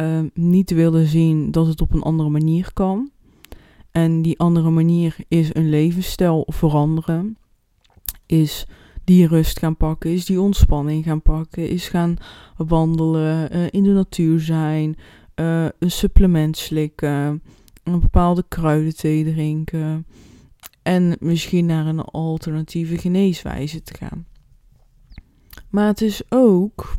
uh, 0.01 0.21
niet 0.35 0.71
willen 0.71 1.07
zien 1.07 1.51
dat 1.51 1.67
het 1.67 1.81
op 1.81 1.93
een 1.93 2.03
andere 2.03 2.29
manier 2.29 2.71
kan. 2.73 3.11
En 3.91 4.23
die 4.23 4.39
andere 4.39 4.71
manier 4.71 5.17
is 5.29 5.55
een 5.55 5.69
levensstijl 5.69 6.47
veranderen. 6.49 7.37
Is 8.33 8.67
die 9.05 9.27
rust 9.27 9.59
gaan 9.59 9.77
pakken, 9.77 10.11
is 10.11 10.25
die 10.25 10.41
ontspanning 10.41 11.05
gaan 11.05 11.23
pakken, 11.23 11.69
is 11.69 11.89
gaan 11.89 12.17
wandelen, 12.57 13.57
uh, 13.57 13.67
in 13.71 13.83
de 13.83 13.91
natuur 13.91 14.41
zijn, 14.41 14.97
uh, 15.35 15.67
een 15.79 15.91
supplement 15.91 16.57
slikken, 16.57 17.43
een 17.83 18.01
bepaalde 18.01 18.45
kruidenthee 18.49 19.25
drinken 19.25 20.07
en 20.83 21.17
misschien 21.21 21.67
naar 21.67 21.87
een 21.87 22.01
alternatieve 22.01 22.99
geneeswijze 22.99 23.83
te 23.83 23.95
gaan. 23.95 24.27
Maar 25.71 25.87
het 25.87 26.01
is 26.01 26.23
ook 26.29 26.95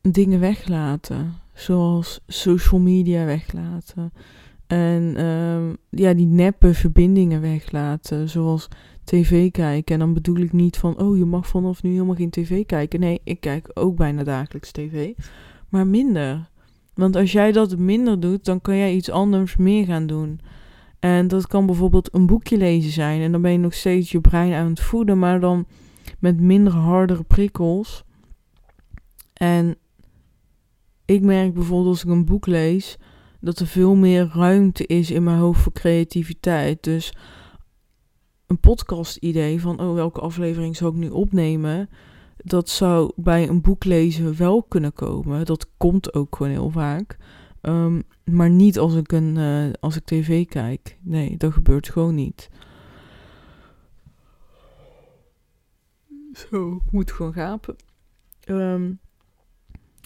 dingen 0.00 0.40
weglaten, 0.40 1.34
zoals 1.54 2.20
social 2.26 2.80
media 2.80 3.24
weglaten. 3.24 4.12
En 4.70 5.24
um, 5.24 5.76
ja, 5.88 6.14
die 6.14 6.26
neppe 6.26 6.74
verbindingen 6.74 7.40
weglaten, 7.40 8.28
zoals 8.28 8.68
tv 9.04 9.50
kijken. 9.50 9.94
En 9.94 10.00
dan 10.00 10.14
bedoel 10.14 10.36
ik 10.36 10.52
niet 10.52 10.76
van, 10.76 10.98
oh, 10.98 11.16
je 11.16 11.24
mag 11.24 11.46
vanaf 11.46 11.82
nu 11.82 11.90
helemaal 11.90 12.14
geen 12.14 12.30
tv 12.30 12.66
kijken. 12.66 13.00
Nee, 13.00 13.20
ik 13.24 13.40
kijk 13.40 13.70
ook 13.74 13.96
bijna 13.96 14.22
dagelijks 14.22 14.72
tv, 14.72 15.12
maar 15.68 15.86
minder. 15.86 16.48
Want 16.94 17.16
als 17.16 17.32
jij 17.32 17.52
dat 17.52 17.78
minder 17.78 18.20
doet, 18.20 18.44
dan 18.44 18.60
kan 18.60 18.76
jij 18.76 18.94
iets 18.94 19.10
anders 19.10 19.56
meer 19.56 19.84
gaan 19.84 20.06
doen. 20.06 20.40
En 20.98 21.28
dat 21.28 21.46
kan 21.46 21.66
bijvoorbeeld 21.66 22.14
een 22.14 22.26
boekje 22.26 22.56
lezen 22.56 22.92
zijn. 22.92 23.20
En 23.20 23.32
dan 23.32 23.42
ben 23.42 23.52
je 23.52 23.58
nog 23.58 23.74
steeds 23.74 24.10
je 24.10 24.20
brein 24.20 24.52
aan 24.52 24.68
het 24.68 24.80
voeden, 24.80 25.18
maar 25.18 25.40
dan 25.40 25.66
met 26.18 26.40
minder 26.40 26.72
hardere 26.72 27.22
prikkels. 27.22 28.04
En 29.32 29.76
ik 31.04 31.22
merk 31.22 31.54
bijvoorbeeld 31.54 31.88
als 31.88 32.04
ik 32.04 32.10
een 32.10 32.24
boek 32.24 32.46
lees, 32.46 32.98
dat 33.40 33.58
er 33.58 33.66
veel 33.66 33.94
meer 33.94 34.30
ruimte 34.34 34.86
is 34.86 35.10
in 35.10 35.22
mijn 35.22 35.38
hoofd 35.38 35.60
voor 35.60 35.72
creativiteit. 35.72 36.82
Dus 36.82 37.14
een 38.46 38.60
podcast-idee 38.60 39.60
van, 39.60 39.80
oh, 39.80 39.94
welke 39.94 40.20
aflevering 40.20 40.76
zou 40.76 40.92
ik 40.92 40.98
nu 40.98 41.08
opnemen? 41.08 41.88
dat 42.44 42.68
zou 42.68 43.12
bij 43.16 43.48
een 43.48 43.60
boek 43.60 43.84
lezen 43.84 44.36
wel 44.36 44.62
kunnen 44.62 44.92
komen. 44.92 45.44
Dat 45.44 45.70
komt 45.76 46.14
ook 46.14 46.36
gewoon 46.36 46.52
heel 46.52 46.70
vaak. 46.70 47.16
Um, 47.62 48.02
maar 48.24 48.50
niet 48.50 48.78
als 48.78 48.94
ik, 48.94 49.12
een, 49.12 49.36
uh, 49.36 49.72
als 49.80 49.96
ik 49.96 50.04
tv 50.04 50.46
kijk. 50.46 50.98
Nee, 51.00 51.36
dat 51.36 51.52
gebeurt 51.52 51.88
gewoon 51.88 52.14
niet. 52.14 52.48
Zo, 56.32 56.80
ik 56.86 56.92
moet 56.92 57.12
gewoon 57.12 57.32
gapen. 57.32 57.76
Um, 58.46 59.00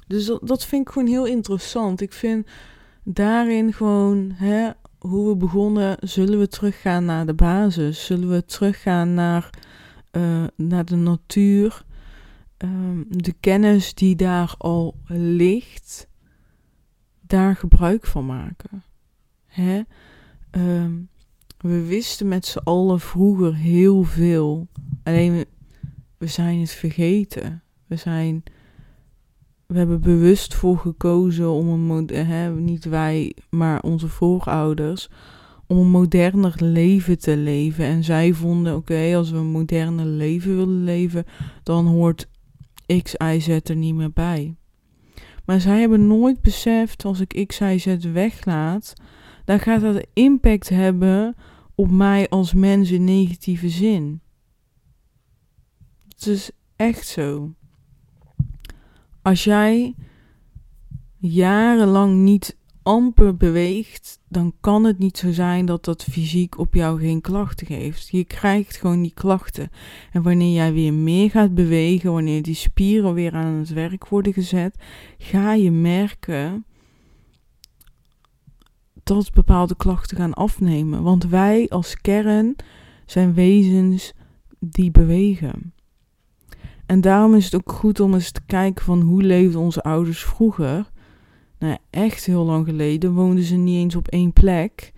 dus 0.07 0.27
dat, 0.27 0.47
dat 0.47 0.65
vind 0.65 0.87
ik 0.87 0.93
gewoon 0.93 1.09
heel 1.09 1.27
interessant. 1.27 2.01
Ik 2.01 2.13
vind 2.13 2.47
daarin 3.05 3.73
gewoon, 3.73 4.33
hè, 4.35 4.71
hoe 4.99 5.29
we 5.29 5.37
begonnen, 5.37 5.97
zullen 6.01 6.39
we 6.39 6.49
teruggaan 6.49 7.05
naar 7.05 7.27
de 7.27 7.35
basis? 7.35 8.07
Zullen 8.07 8.31
we 8.31 8.45
teruggaan 8.45 9.15
naar, 9.15 9.51
uh, 10.13 10.45
naar 10.57 10.85
de 10.85 10.97
natuur? 10.97 11.85
um, 12.65 13.05
de 13.09 13.35
kennis 13.41 13.95
die 13.95 14.17
daar 14.17 14.55
al 14.59 14.97
ligt, 15.09 16.09
daar 17.21 17.57
gebruik 17.57 18.07
van 18.07 18.27
maken. 18.27 18.83
Hè? 19.47 19.83
Um, 20.51 21.09
we 21.59 21.85
wisten 21.85 22.29
met 22.29 22.47
z'n 22.47 22.59
allen 22.59 23.01
vroeger 23.01 23.55
heel 23.55 24.03
veel. 24.03 24.69
Alleen 25.03 25.45
we 26.19 26.27
zijn 26.27 26.61
het 26.61 26.71
vergeten. 26.71 27.63
We 27.87 27.97
zijn. 27.97 28.43
We 29.67 29.79
hebben 29.79 30.01
bewust 30.01 30.55
voor 30.55 30.79
gekozen 30.79 31.51
om 31.51 31.91
een 31.91 32.65
niet 32.65 32.85
wij, 32.85 33.37
maar 33.51 33.83
onze 33.83 34.09
voorouders, 34.09 35.09
om 35.67 35.77
een 35.77 35.91
moderner 35.91 36.55
leven 36.59 37.19
te 37.19 37.37
leven. 37.37 37.85
En 37.85 38.05
zij 38.05 38.33
vonden: 38.33 38.77
oké, 38.77 39.17
als 39.17 39.31
we 39.31 39.37
een 39.37 39.47
moderner 39.47 40.07
leven 40.07 40.57
willen 40.57 40.85
leven, 40.85 41.25
dan 41.63 41.87
hoort 41.87 42.29
X, 43.03 43.15
Y, 43.15 43.39
Z 43.41 43.49
er 43.49 43.77
niet 43.77 43.95
meer 43.95 44.13
bij. 44.13 44.55
Maar 45.45 45.61
zij 45.61 45.81
hebben 45.81 46.07
nooit 46.07 46.41
beseft, 46.41 47.05
als 47.05 47.21
ik 47.21 47.47
X, 47.47 47.59
Y, 47.59 47.79
Z 47.79 47.97
weglaat, 48.13 48.95
dan 49.45 49.61
gaat 49.61 49.81
dat 49.81 50.07
impact 50.13 50.69
hebben 50.69 51.37
op 51.75 51.91
mij 51.91 52.29
als 52.29 52.55
mens 52.55 52.91
in 52.91 53.05
negatieve 53.05 53.69
zin. 53.69 54.21
Het 56.09 56.27
is 56.27 56.51
echt 56.77 57.07
zo. 57.07 57.55
Als 59.25 59.45
jij 59.45 59.95
jarenlang 61.17 62.15
niet 62.17 62.57
amper 62.83 63.37
beweegt, 63.37 64.21
dan 64.29 64.55
kan 64.61 64.85
het 64.85 64.99
niet 64.99 65.19
zo 65.19 65.33
zijn 65.33 65.67
dat 65.67 65.85
dat 65.85 66.05
fysiek 66.05 66.59
op 66.59 66.75
jou 66.75 67.01
geen 67.01 67.21
klachten 67.21 67.67
geeft. 67.67 68.09
Je 68.09 68.25
krijgt 68.25 68.77
gewoon 68.77 69.03
die 69.03 69.15
klachten. 69.15 69.71
En 70.13 70.23
wanneer 70.23 70.55
jij 70.55 70.73
weer 70.73 70.93
meer 70.93 71.31
gaat 71.31 71.55
bewegen, 71.55 72.13
wanneer 72.13 72.43
die 72.43 72.55
spieren 72.55 73.15
weer 73.15 73.33
aan 73.33 73.53
het 73.53 73.69
werk 73.69 74.09
worden 74.09 74.33
gezet, 74.33 74.77
ga 75.19 75.53
je 75.55 75.71
merken 75.71 76.65
dat 79.03 79.33
bepaalde 79.33 79.77
klachten 79.77 80.17
gaan 80.17 80.35
afnemen. 80.35 81.03
Want 81.03 81.25
wij 81.25 81.69
als 81.69 81.97
kern 81.97 82.57
zijn 83.07 83.35
wezens 83.35 84.13
die 84.59 84.91
bewegen. 84.91 85.74
En 86.87 87.01
daarom 87.01 87.35
is 87.35 87.45
het 87.45 87.55
ook 87.55 87.73
goed 87.73 88.01
om 88.01 88.15
eens 88.15 88.31
te 88.31 88.45
kijken 88.47 88.85
van 88.85 89.01
hoe 89.01 89.23
leefden 89.23 89.61
onze 89.61 89.83
ouders 89.83 90.25
vroeger 90.25 90.93
nou, 91.59 91.77
echt 91.91 92.25
heel 92.25 92.45
lang 92.45 92.67
geleden 92.67 93.13
woonden 93.13 93.45
ze 93.45 93.57
niet 93.57 93.77
eens 93.77 93.97
op 93.97 94.09
één 94.09 94.33
plek. 94.33 94.93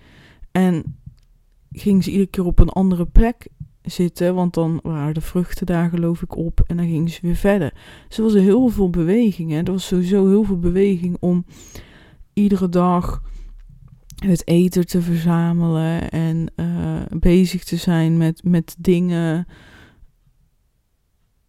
En 0.52 0.98
gingen 1.70 2.02
ze 2.02 2.10
iedere 2.10 2.30
keer 2.30 2.44
op 2.44 2.58
een 2.58 2.68
andere 2.68 3.06
plek 3.06 3.48
zitten, 3.82 4.34
want 4.34 4.54
dan 4.54 4.80
waren 4.82 5.14
de 5.14 5.20
vruchten 5.20 5.66
daar 5.66 5.88
geloof 5.88 6.22
ik 6.22 6.36
op 6.36 6.60
en 6.66 6.76
dan 6.76 6.86
gingen 6.86 7.08
ze 7.08 7.18
weer 7.22 7.36
verder. 7.36 7.72
Dus 8.08 8.16
er 8.16 8.24
was 8.24 8.34
heel 8.34 8.68
veel 8.68 8.90
beweging. 8.90 9.50
Hè? 9.50 9.56
Er 9.56 9.72
was 9.72 9.86
sowieso 9.86 10.26
heel 10.26 10.44
veel 10.44 10.58
beweging 10.58 11.16
om 11.20 11.44
iedere 12.32 12.68
dag 12.68 13.22
het 14.16 14.46
eten 14.48 14.86
te 14.86 15.02
verzamelen 15.02 16.10
en 16.10 16.52
uh, 16.56 17.00
bezig 17.18 17.64
te 17.64 17.76
zijn 17.76 18.16
met, 18.16 18.44
met 18.44 18.76
dingen 18.78 19.46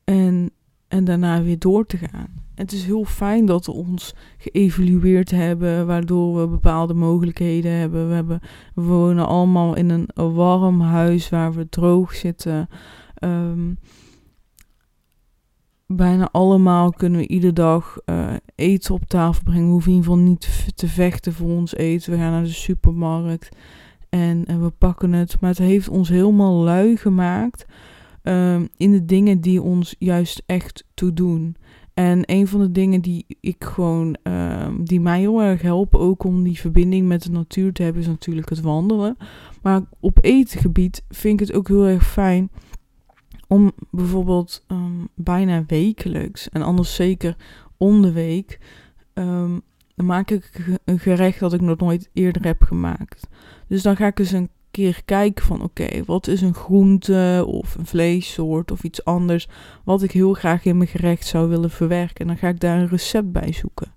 en, 0.07 0.51
en 0.87 1.03
daarna 1.03 1.41
weer 1.43 1.59
door 1.59 1.85
te 1.85 1.97
gaan 1.97 2.45
het 2.57 2.71
is 2.71 2.85
heel 2.85 3.05
fijn 3.05 3.45
dat 3.45 3.65
we 3.65 3.71
ons 3.71 4.15
geëvalueerd 4.37 5.31
hebben, 5.31 5.85
waardoor 5.85 6.39
we 6.39 6.47
bepaalde 6.47 6.93
mogelijkheden 6.93 7.71
hebben. 7.71 8.07
We, 8.07 8.13
hebben, 8.13 8.39
we 8.75 8.81
wonen 8.81 9.27
allemaal 9.27 9.75
in 9.75 9.89
een 9.89 10.33
warm 10.33 10.81
huis 10.81 11.29
waar 11.29 11.53
we 11.53 11.69
droog 11.69 12.15
zitten. 12.15 12.69
Um, 13.23 13.77
bijna 15.85 16.29
allemaal 16.31 16.91
kunnen 16.91 17.19
we 17.19 17.27
iedere 17.27 17.53
dag 17.53 17.97
uh, 18.05 18.33
eten 18.55 18.93
op 18.93 19.03
tafel 19.03 19.43
brengen. 19.43 19.65
We 19.65 19.71
hoeven 19.71 19.91
in 19.91 19.97
ieder 19.97 20.11
geval 20.11 20.27
niet 20.27 20.71
te 20.75 20.87
vechten 20.87 21.33
voor 21.33 21.49
ons 21.49 21.75
eten. 21.75 22.11
We 22.11 22.17
gaan 22.17 22.31
naar 22.31 22.43
de 22.43 22.49
supermarkt 22.49 23.49
en, 24.09 24.45
en 24.45 24.63
we 24.63 24.69
pakken 24.69 25.13
het. 25.13 25.39
Maar 25.41 25.49
het 25.49 25.59
heeft 25.59 25.89
ons 25.89 26.09
helemaal 26.09 26.53
lui 26.53 26.97
gemaakt 26.97 27.65
ehm, 28.27 28.65
in 28.77 28.91
de 28.91 29.05
dingen 29.05 29.41
die 29.41 29.61
ons 29.61 29.95
juist 29.99 30.43
echt 30.45 30.85
toe 30.93 31.13
doen. 31.13 31.55
En 31.93 32.21
een 32.25 32.47
van 32.47 32.59
de 32.59 32.71
dingen 32.71 33.01
die 33.01 33.25
ik 33.39 33.63
gewoon, 33.63 34.17
ehm, 34.23 34.83
die 34.83 34.99
mij 34.99 35.19
heel 35.19 35.41
erg 35.41 35.61
helpen, 35.61 35.99
ook 35.99 36.23
om 36.23 36.43
die 36.43 36.59
verbinding 36.59 37.07
met 37.07 37.23
de 37.23 37.31
natuur 37.31 37.73
te 37.73 37.83
hebben, 37.83 38.01
is 38.01 38.07
natuurlijk 38.07 38.49
het 38.49 38.61
wandelen. 38.61 39.17
Maar 39.61 39.81
op 39.99 40.17
etengebied 40.21 41.03
vind 41.09 41.41
ik 41.41 41.47
het 41.47 41.57
ook 41.57 41.67
heel 41.67 41.85
erg 41.85 42.07
fijn 42.07 42.49
om 43.47 43.71
bijvoorbeeld 43.91 44.63
ehm, 44.67 45.05
bijna 45.15 45.63
wekelijks, 45.67 46.49
en 46.49 46.61
anders 46.61 46.95
zeker 46.95 47.35
om 47.77 48.01
de 48.01 48.11
week, 48.11 48.59
dan 49.95 50.05
maak 50.05 50.31
ik 50.31 50.77
een 50.85 50.99
gerecht 50.99 51.39
dat 51.39 51.53
ik 51.53 51.61
nog 51.61 51.77
nooit 51.77 52.09
eerder 52.13 52.45
heb 52.45 52.61
gemaakt. 52.61 53.27
Dus 53.67 53.81
dan 53.81 53.95
ga 53.95 54.07
ik 54.07 54.19
eens 54.19 54.31
een 54.31 54.49
keer 54.77 55.03
kijken 55.05 55.45
van 55.45 55.61
oké, 55.61 56.03
wat 56.05 56.27
is 56.27 56.41
een 56.41 56.53
groente 56.53 57.43
of 57.47 57.75
een 57.75 57.85
vleessoort 57.85 58.71
of 58.71 58.83
iets 58.83 59.05
anders 59.05 59.47
wat 59.83 60.03
ik 60.03 60.11
heel 60.11 60.33
graag 60.33 60.65
in 60.65 60.77
mijn 60.77 60.89
gerecht 60.89 61.25
zou 61.25 61.49
willen 61.49 61.69
verwerken. 61.69 62.15
En 62.15 62.27
dan 62.27 62.37
ga 62.37 62.47
ik 62.47 62.59
daar 62.59 62.79
een 62.79 62.87
recept 62.87 63.31
bij 63.31 63.51
zoeken. 63.51 63.93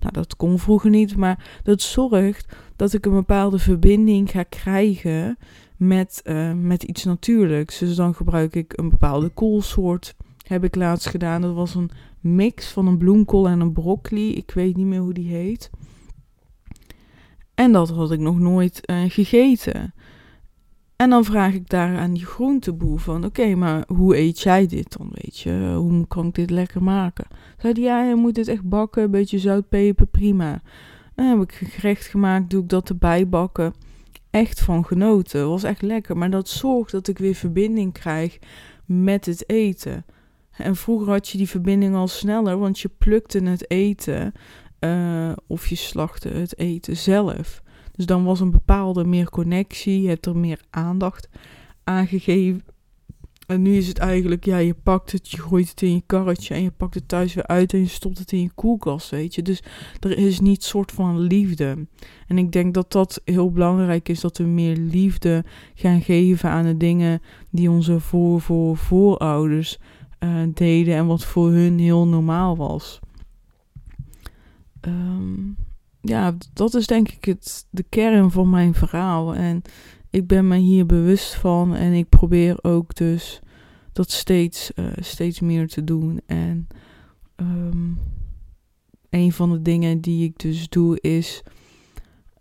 Nou, 0.00 0.12
dat 0.12 0.36
kon 0.36 0.58
vroeger 0.58 0.90
niet, 0.90 1.16
maar 1.16 1.60
dat 1.62 1.82
zorgt 1.82 2.56
dat 2.76 2.92
ik 2.92 3.06
een 3.06 3.12
bepaalde 3.12 3.58
verbinding 3.58 4.30
ga 4.30 4.42
krijgen 4.42 5.38
met, 5.76 6.20
uh, 6.24 6.52
met 6.52 6.82
iets 6.82 7.04
natuurlijks. 7.04 7.78
Dus 7.78 7.94
dan 7.94 8.14
gebruik 8.14 8.54
ik 8.54 8.72
een 8.78 8.88
bepaalde 8.88 9.28
koolsoort. 9.28 10.14
Heb 10.46 10.64
ik 10.64 10.74
laatst 10.74 11.08
gedaan. 11.08 11.40
Dat 11.40 11.54
was 11.54 11.74
een 11.74 11.90
mix 12.20 12.66
van 12.66 12.86
een 12.86 12.98
bloemkool 12.98 13.48
en 13.48 13.60
een 13.60 13.72
broccoli. 13.72 14.34
Ik 14.34 14.50
weet 14.50 14.76
niet 14.76 14.86
meer 14.86 15.00
hoe 15.00 15.14
die 15.14 15.28
heet. 15.28 15.70
En 17.54 17.72
dat 17.72 17.90
had 17.90 18.10
ik 18.12 18.20
nog 18.20 18.38
nooit 18.38 18.80
uh, 18.90 19.02
gegeten. 19.08 19.94
En 21.00 21.10
dan 21.10 21.24
vraag 21.24 21.54
ik 21.54 21.68
daar 21.68 21.98
aan 21.98 22.12
die 22.12 22.26
groenteboer 22.26 22.98
van, 22.98 23.24
oké, 23.24 23.54
maar 23.54 23.84
hoe 23.86 24.16
eet 24.16 24.40
jij 24.40 24.66
dit 24.66 24.96
dan, 24.98 25.10
weet 25.12 25.38
je? 25.38 25.72
Hoe 25.76 26.06
kan 26.06 26.26
ik 26.26 26.34
dit 26.34 26.50
lekker 26.50 26.82
maken? 26.82 27.26
Zei 27.58 27.72
hij, 27.72 27.82
ja, 27.82 28.02
je 28.04 28.14
moet 28.14 28.34
dit 28.34 28.48
echt 28.48 28.68
bakken, 28.68 29.02
een 29.02 29.10
beetje 29.10 29.38
zout, 29.38 29.68
peper, 29.68 30.06
prima. 30.06 30.60
dan 31.14 31.26
heb 31.26 31.40
ik 31.40 31.52
gerecht 31.52 32.06
gemaakt, 32.06 32.50
doe 32.50 32.62
ik 32.62 32.68
dat 32.68 32.88
erbij 32.88 33.28
bakken. 33.28 33.74
Echt 34.30 34.60
van 34.60 34.84
genoten, 34.86 35.48
was 35.48 35.62
echt 35.62 35.82
lekker. 35.82 36.16
Maar 36.16 36.30
dat 36.30 36.48
zorgt 36.48 36.92
dat 36.92 37.08
ik 37.08 37.18
weer 37.18 37.34
verbinding 37.34 37.92
krijg 37.92 38.38
met 38.84 39.26
het 39.26 39.48
eten. 39.48 40.04
En 40.50 40.76
vroeger 40.76 41.08
had 41.08 41.28
je 41.28 41.38
die 41.38 41.48
verbinding 41.48 41.94
al 41.94 42.08
sneller, 42.08 42.58
want 42.58 42.80
je 42.80 42.90
plukte 42.98 43.42
het 43.42 43.70
eten 43.70 44.32
uh, 44.80 45.32
of 45.46 45.66
je 45.66 45.76
slachtte 45.76 46.28
het 46.28 46.58
eten 46.58 46.96
zelf. 46.96 47.62
Dus 48.00 48.08
dan 48.08 48.24
was 48.24 48.40
een 48.40 48.50
bepaalde 48.50 49.04
meer 49.04 49.30
connectie, 49.30 50.02
je 50.02 50.08
hebt 50.08 50.26
er 50.26 50.36
meer 50.36 50.60
aandacht 50.70 51.28
aan 51.84 52.06
gegeven. 52.06 52.62
En 53.46 53.62
nu 53.62 53.76
is 53.76 53.88
het 53.88 53.98
eigenlijk, 53.98 54.44
ja, 54.44 54.56
je 54.56 54.74
pakt 54.74 55.12
het, 55.12 55.30
je 55.30 55.40
gooit 55.40 55.68
het 55.68 55.82
in 55.82 55.94
je 55.94 56.02
karretje 56.06 56.54
en 56.54 56.62
je 56.62 56.70
pakt 56.70 56.94
het 56.94 57.08
thuis 57.08 57.34
weer 57.34 57.46
uit 57.46 57.72
en 57.72 57.78
je 57.78 57.86
stopt 57.86 58.18
het 58.18 58.32
in 58.32 58.40
je 58.40 58.50
koelkast, 58.54 59.10
weet 59.10 59.34
je. 59.34 59.42
Dus 59.42 59.62
er 59.98 60.18
is 60.18 60.40
niet 60.40 60.64
soort 60.64 60.92
van 60.92 61.18
liefde. 61.18 61.86
En 62.26 62.38
ik 62.38 62.52
denk 62.52 62.74
dat 62.74 62.92
dat 62.92 63.20
heel 63.24 63.50
belangrijk 63.52 64.08
is, 64.08 64.20
dat 64.20 64.38
we 64.38 64.44
meer 64.44 64.76
liefde 64.76 65.44
gaan 65.74 66.00
geven 66.00 66.50
aan 66.50 66.64
de 66.64 66.76
dingen 66.76 67.22
die 67.50 67.70
onze 67.70 68.00
voor, 68.00 68.40
voor 68.40 68.76
voorouders 68.76 69.78
uh, 70.20 70.42
deden 70.54 70.94
en 70.94 71.06
wat 71.06 71.24
voor 71.24 71.50
hun 71.50 71.78
heel 71.78 72.06
normaal 72.06 72.56
was. 72.56 73.00
Um, 74.80 75.56
ja, 76.00 76.36
dat 76.52 76.74
is 76.74 76.86
denk 76.86 77.08
ik 77.08 77.24
het, 77.24 77.66
de 77.70 77.84
kern 77.88 78.30
van 78.30 78.50
mijn 78.50 78.74
verhaal. 78.74 79.34
En 79.34 79.62
ik 80.10 80.26
ben 80.26 80.48
me 80.48 80.56
hier 80.56 80.86
bewust 80.86 81.34
van 81.34 81.74
en 81.74 81.92
ik 81.92 82.08
probeer 82.08 82.58
ook 82.62 82.94
dus 82.94 83.40
dat 83.92 84.10
steeds, 84.10 84.72
uh, 84.74 84.86
steeds 84.96 85.40
meer 85.40 85.68
te 85.68 85.84
doen. 85.84 86.20
En 86.26 86.68
um, 87.36 87.98
een 89.10 89.32
van 89.32 89.50
de 89.50 89.62
dingen 89.62 90.00
die 90.00 90.24
ik 90.24 90.38
dus 90.38 90.68
doe 90.68 91.00
is. 91.00 91.42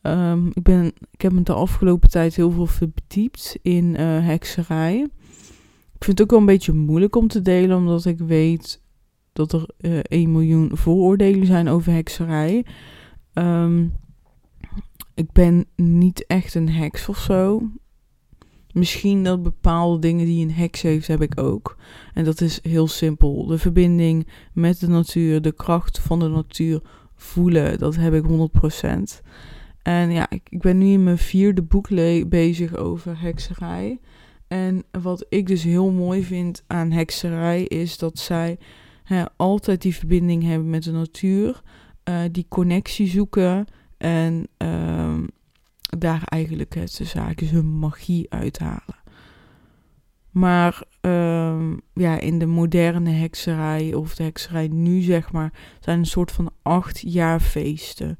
Um, 0.01 0.47
ik, 0.53 0.63
ben, 0.63 0.85
ik 1.11 1.21
heb 1.21 1.31
me 1.31 1.43
de 1.43 1.53
afgelopen 1.53 2.09
tijd 2.09 2.35
heel 2.35 2.51
veel 2.51 2.65
verdiept 2.65 3.57
in 3.61 3.85
uh, 3.85 4.25
hekserij. 4.25 5.07
Ik 5.93 6.05
vind 6.05 6.17
het 6.17 6.21
ook 6.21 6.29
wel 6.29 6.39
een 6.39 6.55
beetje 6.55 6.73
moeilijk 6.73 7.15
om 7.15 7.27
te 7.27 7.41
delen, 7.41 7.77
omdat 7.77 8.05
ik 8.05 8.19
weet 8.19 8.81
dat 9.33 9.53
er 9.53 9.69
uh, 9.79 9.97
eh, 9.97 10.03
1 10.07 10.31
miljoen 10.31 10.69
vooroordelen 10.73 11.45
zijn 11.45 11.67
over 11.67 11.91
hekserij. 11.93 12.65
Um, 13.39 13.93
ik 15.13 15.31
ben 15.31 15.65
niet 15.75 16.25
echt 16.27 16.55
een 16.55 16.69
heks 16.69 17.09
of 17.09 17.17
zo. 17.17 17.69
Misschien 18.71 19.23
dat 19.23 19.43
bepaalde 19.43 19.99
dingen 19.99 20.25
die 20.25 20.45
een 20.45 20.53
heks 20.53 20.81
heeft, 20.81 21.07
heb 21.07 21.21
ik 21.21 21.39
ook. 21.39 21.77
En 22.13 22.23
dat 22.23 22.41
is 22.41 22.59
heel 22.61 22.87
simpel. 22.87 23.45
De 23.45 23.57
verbinding 23.57 24.27
met 24.53 24.79
de 24.79 24.87
natuur, 24.87 25.41
de 25.41 25.51
kracht 25.51 25.99
van 25.99 26.19
de 26.19 26.27
natuur 26.27 26.81
voelen, 27.15 27.77
dat 27.79 27.95
heb 27.95 28.13
ik 28.13 28.23
100%. 28.23 29.25
En 29.81 30.11
ja, 30.11 30.29
ik, 30.29 30.41
ik 30.49 30.61
ben 30.61 30.77
nu 30.77 30.85
in 30.85 31.03
mijn 31.03 31.17
vierde 31.17 31.61
boek 31.61 31.89
bezig 32.29 32.75
over 32.75 33.21
hekserij. 33.21 33.99
En 34.47 34.83
wat 34.91 35.25
ik 35.29 35.47
dus 35.47 35.63
heel 35.63 35.91
mooi 35.91 36.23
vind 36.23 36.63
aan 36.67 36.91
hekserij 36.91 37.63
is 37.63 37.97
dat 37.97 38.19
zij 38.19 38.57
hè, 39.03 39.23
altijd 39.35 39.81
die 39.81 39.95
verbinding 39.95 40.43
hebben 40.43 40.69
met 40.69 40.83
de 40.83 40.91
natuur. 40.91 41.61
Uh, 42.09 42.21
die 42.31 42.45
connectie 42.49 43.07
zoeken 43.07 43.65
en 43.97 44.47
uh, 44.57 45.17
daar 45.79 46.21
eigenlijk 46.25 46.75
het 46.75 46.97
de 46.97 47.03
zaken 47.03 47.49
hun 47.49 47.79
magie 47.79 48.29
uithalen. 48.29 48.97
Maar 50.31 50.83
uh, 51.01 51.73
ja, 51.93 52.19
in 52.19 52.39
de 52.39 52.45
moderne 52.45 53.09
hekserij, 53.09 53.93
of 53.93 54.15
de 54.15 54.23
hekserij 54.23 54.67
nu 54.67 55.01
zeg 55.01 55.31
maar, 55.31 55.53
zijn 55.79 55.99
een 55.99 56.05
soort 56.05 56.31
van 56.31 56.51
acht 56.61 56.99
jaar 56.99 57.39
feesten 57.39 58.17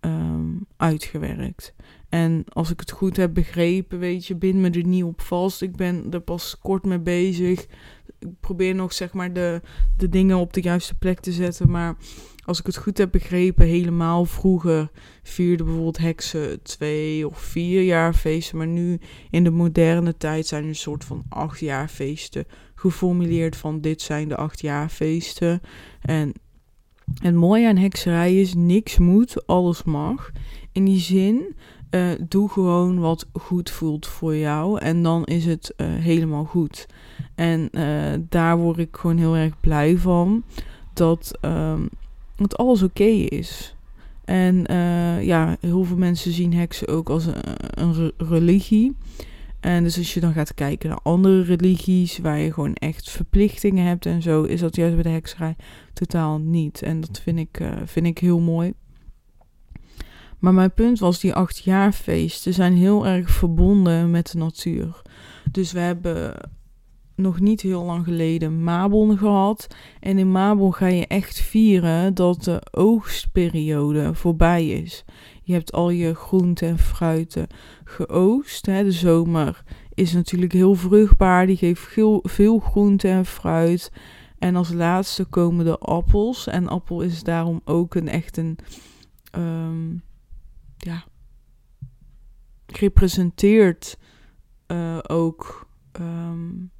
um, 0.00 0.66
uitgewerkt. 0.76 1.74
En 2.08 2.44
als 2.48 2.70
ik 2.70 2.80
het 2.80 2.90
goed 2.90 3.16
heb 3.16 3.34
begrepen, 3.34 3.98
weet 3.98 4.26
je, 4.26 4.36
bind 4.36 4.54
me 4.54 4.70
er 4.70 4.86
niet 4.86 5.04
op 5.04 5.20
vast. 5.20 5.62
Ik 5.62 5.76
ben 5.76 6.06
er 6.10 6.20
pas 6.20 6.58
kort 6.58 6.84
mee 6.84 7.00
bezig. 7.00 7.66
Ik 8.18 8.28
probeer 8.40 8.74
nog 8.74 8.92
zeg 8.92 9.12
maar 9.12 9.32
de, 9.32 9.60
de 9.96 10.08
dingen 10.08 10.36
op 10.36 10.52
de 10.52 10.60
juiste 10.60 10.94
plek 10.94 11.20
te 11.20 11.32
zetten. 11.32 11.70
Maar 11.70 11.96
als 12.46 12.58
ik 12.58 12.66
het 12.66 12.76
goed 12.76 12.98
heb 12.98 13.12
begrepen, 13.12 13.66
helemaal 13.66 14.24
vroeger 14.24 14.90
vierden 15.22 15.66
bijvoorbeeld 15.66 15.98
heksen 15.98 16.62
twee 16.62 17.28
of 17.28 17.38
vier 17.38 17.82
jaar 17.82 18.14
feesten. 18.14 18.58
Maar 18.58 18.66
nu 18.66 19.00
in 19.30 19.44
de 19.44 19.50
moderne 19.50 20.16
tijd 20.16 20.46
zijn 20.46 20.62
er 20.62 20.68
een 20.68 20.74
soort 20.74 21.04
van 21.04 21.24
acht 21.28 21.60
jaar 21.60 21.88
feesten 21.88 22.46
geformuleerd 22.74 23.56
van 23.56 23.80
dit 23.80 24.02
zijn 24.02 24.28
de 24.28 24.36
acht 24.36 24.60
jaar 24.60 24.88
feesten. 24.88 25.60
En 26.00 26.32
het 27.22 27.34
mooie 27.34 27.68
aan 27.68 27.76
hekserij 27.76 28.40
is, 28.40 28.54
niks 28.54 28.98
moet, 28.98 29.46
alles 29.46 29.82
mag. 29.82 30.30
In 30.72 30.84
die 30.84 31.00
zin, 31.00 31.56
uh, 31.90 32.08
doe 32.28 32.48
gewoon 32.48 32.98
wat 32.98 33.26
goed 33.32 33.70
voelt 33.70 34.06
voor 34.06 34.36
jou 34.36 34.80
en 34.80 35.02
dan 35.02 35.24
is 35.24 35.44
het 35.44 35.74
uh, 35.76 35.86
helemaal 35.86 36.44
goed. 36.44 36.86
En 37.34 37.68
uh, 37.72 38.12
daar 38.28 38.58
word 38.58 38.78
ik 38.78 38.96
gewoon 38.96 39.18
heel 39.18 39.36
erg 39.36 39.60
blij 39.60 39.96
van, 39.96 40.44
dat, 40.92 41.38
um, 41.42 41.88
dat 42.36 42.56
alles 42.56 42.82
oké 42.82 43.04
is. 43.04 43.76
En 44.24 44.64
ja, 45.22 45.56
heel 45.60 45.84
veel 45.84 45.96
mensen 45.96 46.32
zien 46.32 46.54
heksen 46.54 46.88
ook 46.88 47.08
als 47.08 47.26
een, 47.26 48.12
religie. 48.16 48.96
En 49.60 49.82
dus 49.82 49.98
als 49.98 50.14
je 50.14 50.20
dan 50.20 50.32
gaat 50.32 50.54
kijken 50.54 50.88
naar 50.88 50.98
andere 51.02 51.42
religies, 51.42 52.18
waar 52.18 52.38
je 52.38 52.52
gewoon 52.52 52.74
echt 52.74 53.10
verplichtingen 53.10 53.86
hebt 53.86 54.06
en 54.06 54.22
zo, 54.22 54.42
is 54.42 54.60
dat 54.60 54.76
juist 54.76 54.94
bij 54.94 55.02
de 55.02 55.08
hekserij 55.08 55.56
totaal 55.92 56.38
niet. 56.38 56.82
En 56.82 57.00
dat 57.00 57.20
vind 57.20 57.38
ik, 57.38 57.60
uh, 57.60 57.72
vind 57.84 58.06
ik 58.06 58.18
heel 58.18 58.40
mooi. 58.40 58.72
Maar 60.38 60.54
mijn 60.54 60.72
punt 60.72 60.98
was, 60.98 61.20
die 61.20 61.34
acht 61.34 61.58
jaar 61.58 61.92
feesten 61.92 62.54
zijn 62.54 62.74
heel 62.74 63.06
erg 63.06 63.30
verbonden 63.30 64.10
met 64.10 64.30
de 64.30 64.38
natuur. 64.38 65.02
Dus 65.50 65.72
we 65.72 65.78
hebben 65.78 66.34
nog 67.16 67.40
niet 67.40 67.60
heel 67.60 67.84
lang 67.84 68.04
geleden 68.04 68.62
Mabon 68.62 69.18
gehad. 69.18 69.66
En 70.00 70.18
in 70.18 70.30
Mabon 70.30 70.74
ga 70.74 70.86
je 70.86 71.06
echt 71.06 71.40
vieren 71.40 72.14
dat 72.14 72.44
de 72.44 72.62
oogstperiode 72.70 74.14
voorbij 74.14 74.68
is. 74.68 75.04
Je 75.42 75.52
hebt 75.52 75.72
al 75.72 75.90
je 75.90 76.14
groenten 76.14 76.68
en 76.68 76.78
fruiten 76.78 77.46
geoogst. 77.84 78.66
Hè. 78.66 78.82
De 78.82 78.92
zomer 78.92 79.62
is 79.94 80.12
natuurlijk 80.12 80.52
heel 80.52 80.74
vruchtbaar. 80.74 81.46
Die 81.46 81.56
geeft 81.56 81.82
veel, 81.82 82.20
veel 82.22 82.58
groente 82.58 83.08
en 83.08 83.26
fruit. 83.26 83.92
En 84.38 84.56
als 84.56 84.72
laatste 84.72 85.24
komen 85.24 85.64
de 85.64 85.78
appels. 85.78 86.46
En 86.46 86.68
appel 86.68 87.00
is 87.00 87.22
daarom 87.22 87.60
ook 87.64 87.94
een 87.94 88.08
echt 88.08 88.36
een. 88.36 88.58
Um, 89.36 90.02
ja. 90.76 91.04
Representeert 92.66 93.98
uh, 94.66 94.98
ook 95.06 95.68
um, 96.00 96.70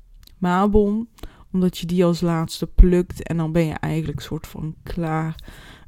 Mabon. 0.47 1.09
Omdat 1.53 1.79
je 1.79 1.87
die 1.87 2.05
als 2.05 2.21
laatste 2.21 2.67
plukt. 2.67 3.23
En 3.23 3.37
dan 3.37 3.53
ben 3.53 3.67
je 3.67 3.73
eigenlijk 3.73 4.21
soort 4.21 4.47
van 4.47 4.75
klaar 4.83 5.35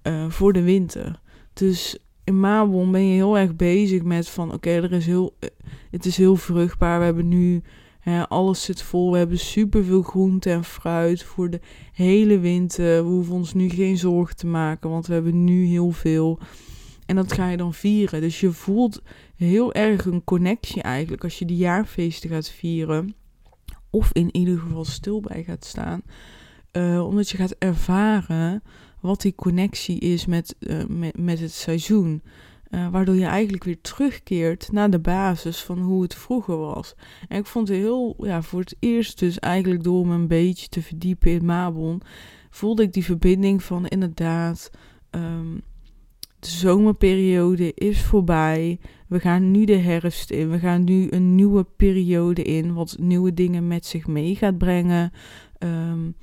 uh, 0.03 0.31
voor 0.31 0.53
de 0.53 0.62
winter. 0.62 1.21
Dus 1.53 1.99
in 2.25 2.40
Mabon 2.40 2.90
ben 2.90 3.07
je 3.07 3.14
heel 3.14 3.38
erg 3.38 3.57
bezig 3.57 4.03
met 4.03 4.29
van 4.29 4.53
oké, 4.53 4.71
er 4.71 4.92
is 4.92 5.07
heel, 5.07 5.37
het 5.90 6.07
is 6.07 6.16
heel 6.16 6.37
vruchtbaar. 6.37 6.99
We 6.99 7.05
hebben 7.05 7.29
nu 7.29 7.62
alles 8.29 8.62
zit 8.62 8.83
vol. 8.83 9.12
We 9.12 9.18
hebben 9.18 9.38
superveel 9.38 10.03
groente 10.03 10.51
en 10.51 10.64
fruit 10.64 11.23
voor 11.23 11.51
de 11.51 11.61
hele 11.92 12.38
winter. 12.38 13.05
We 13.05 13.11
hoeven 13.11 13.35
ons 13.35 13.55
nu 13.55 13.68
geen 13.68 13.99
zorgen 13.99 14.37
te 14.37 14.47
maken, 14.47 14.90
want 14.90 15.07
we 15.07 15.12
hebben 15.12 15.44
nu 15.44 15.64
heel 15.64 15.90
veel. 15.90 16.38
En 17.07 17.16
dat 17.16 17.33
ga 17.33 17.49
je 17.49 17.57
dan 17.57 17.75
vieren. 17.75 18.21
Dus 18.21 18.40
je 18.40 18.53
voelt 18.53 19.03
heel 19.37 19.73
erg 19.73 20.05
een 20.05 20.25
connectie 20.25 20.83
eigenlijk 20.83 21.25
als 21.25 21.38
je 21.38 21.44
die 21.44 21.57
jaarfeesten 21.57 22.31
gaat 22.31 22.51
vieren. 22.51 23.14
Of 23.90 24.12
in 24.12 24.37
ieder 24.37 24.59
geval 24.59 24.85
stil 24.85 25.20
bij 25.20 25.44
gaat 25.44 25.64
staan. 25.64 26.03
Uh, 26.72 27.07
omdat 27.07 27.29
je 27.29 27.37
gaat 27.37 27.55
ervaren 27.59 28.62
wat 29.01 29.20
die 29.20 29.35
connectie 29.35 29.98
is 29.98 30.27
met, 30.27 30.57
uh, 30.59 30.85
met, 30.85 31.18
met 31.18 31.40
het 31.40 31.53
seizoen. 31.53 32.22
Uh, 32.70 32.88
waardoor 32.88 33.14
je 33.14 33.24
eigenlijk 33.24 33.64
weer 33.64 33.81
terugkeert 33.81 34.72
naar 34.72 34.90
de 34.90 34.98
basis 34.98 35.62
van 35.62 35.79
hoe 35.79 36.03
het 36.03 36.14
vroeger 36.14 36.57
was. 36.57 36.94
En 37.29 37.38
ik 37.38 37.46
vond 37.46 37.68
het 37.68 37.77
heel, 37.77 38.16
ja, 38.18 38.42
voor 38.42 38.61
het 38.61 38.77
eerst 38.79 39.18
dus 39.18 39.38
eigenlijk 39.38 39.83
door 39.83 40.07
me 40.07 40.14
een 40.14 40.29
beetje 40.29 40.68
te 40.68 40.83
verdiepen 40.83 41.31
in 41.31 41.44
Mabon, 41.44 42.03
voelde 42.51 42.83
ik 42.83 42.92
die 42.92 43.05
verbinding 43.05 43.62
van 43.62 43.87
inderdaad, 43.87 44.70
um, 45.11 45.62
de 46.38 46.48
zomerperiode 46.48 47.74
is 47.74 48.03
voorbij. 48.03 48.79
We 49.09 49.21
gaan 49.21 49.51
nu 49.51 49.64
de 49.64 49.77
herfst 49.77 50.31
in. 50.31 50.51
We 50.51 50.59
gaan 50.59 50.85
nu 50.85 51.07
een 51.11 51.35
nieuwe 51.35 51.64
periode 51.77 52.42
in, 52.42 52.75
wat 52.75 52.97
nieuwe 53.01 53.35
dingen 53.35 53.66
met 53.66 53.87
zich 53.87 54.07
mee 54.07 54.35
gaat 54.35 54.59
brengen. 54.59 55.12
Um, 55.59 56.16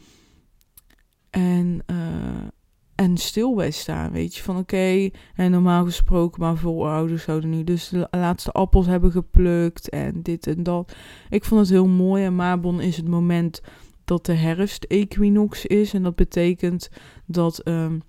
en, 1.30 1.80
uh, 1.92 2.48
en 2.96 3.18
stil 3.18 3.56
bij 3.56 3.72
staan, 3.72 4.12
weet 4.12 4.36
je. 4.36 4.44
Van 4.44 4.58
oké, 4.58 5.10
en 5.36 5.52
normaal 5.52 5.86
gesproken, 5.86 6.42
maar 6.42 6.58
veel 6.58 6.90
ouders 6.90 7.24
zouden 7.24 7.50
nu 7.50 7.64
dus 7.64 7.90
de 7.90 8.08
laatste 8.12 8.52
appels 8.52 8.86
hebben 8.86 9.12
geplukt 9.12 9.90
en 9.90 10.22
dit 10.22 10.48
en 10.48 10.64
dat. 10.64 10.96
Ik 11.30 11.44
vond 11.44 11.62
het 11.62 11.70
heel 11.70 11.88
mooi 11.88 12.24
en 12.24 12.36
Mabon 12.36 12.82
is 12.82 12.98
het 12.98 13.08
moment 13.08 13.62
dat 14.04 14.26
de 14.26 14.34
herfst-equinox 14.34 15.66
is. 15.66 15.94
En 15.94 16.04
dat 16.04 16.16
betekent 16.16 16.90
dat 17.26 17.68
um, 17.68 18.02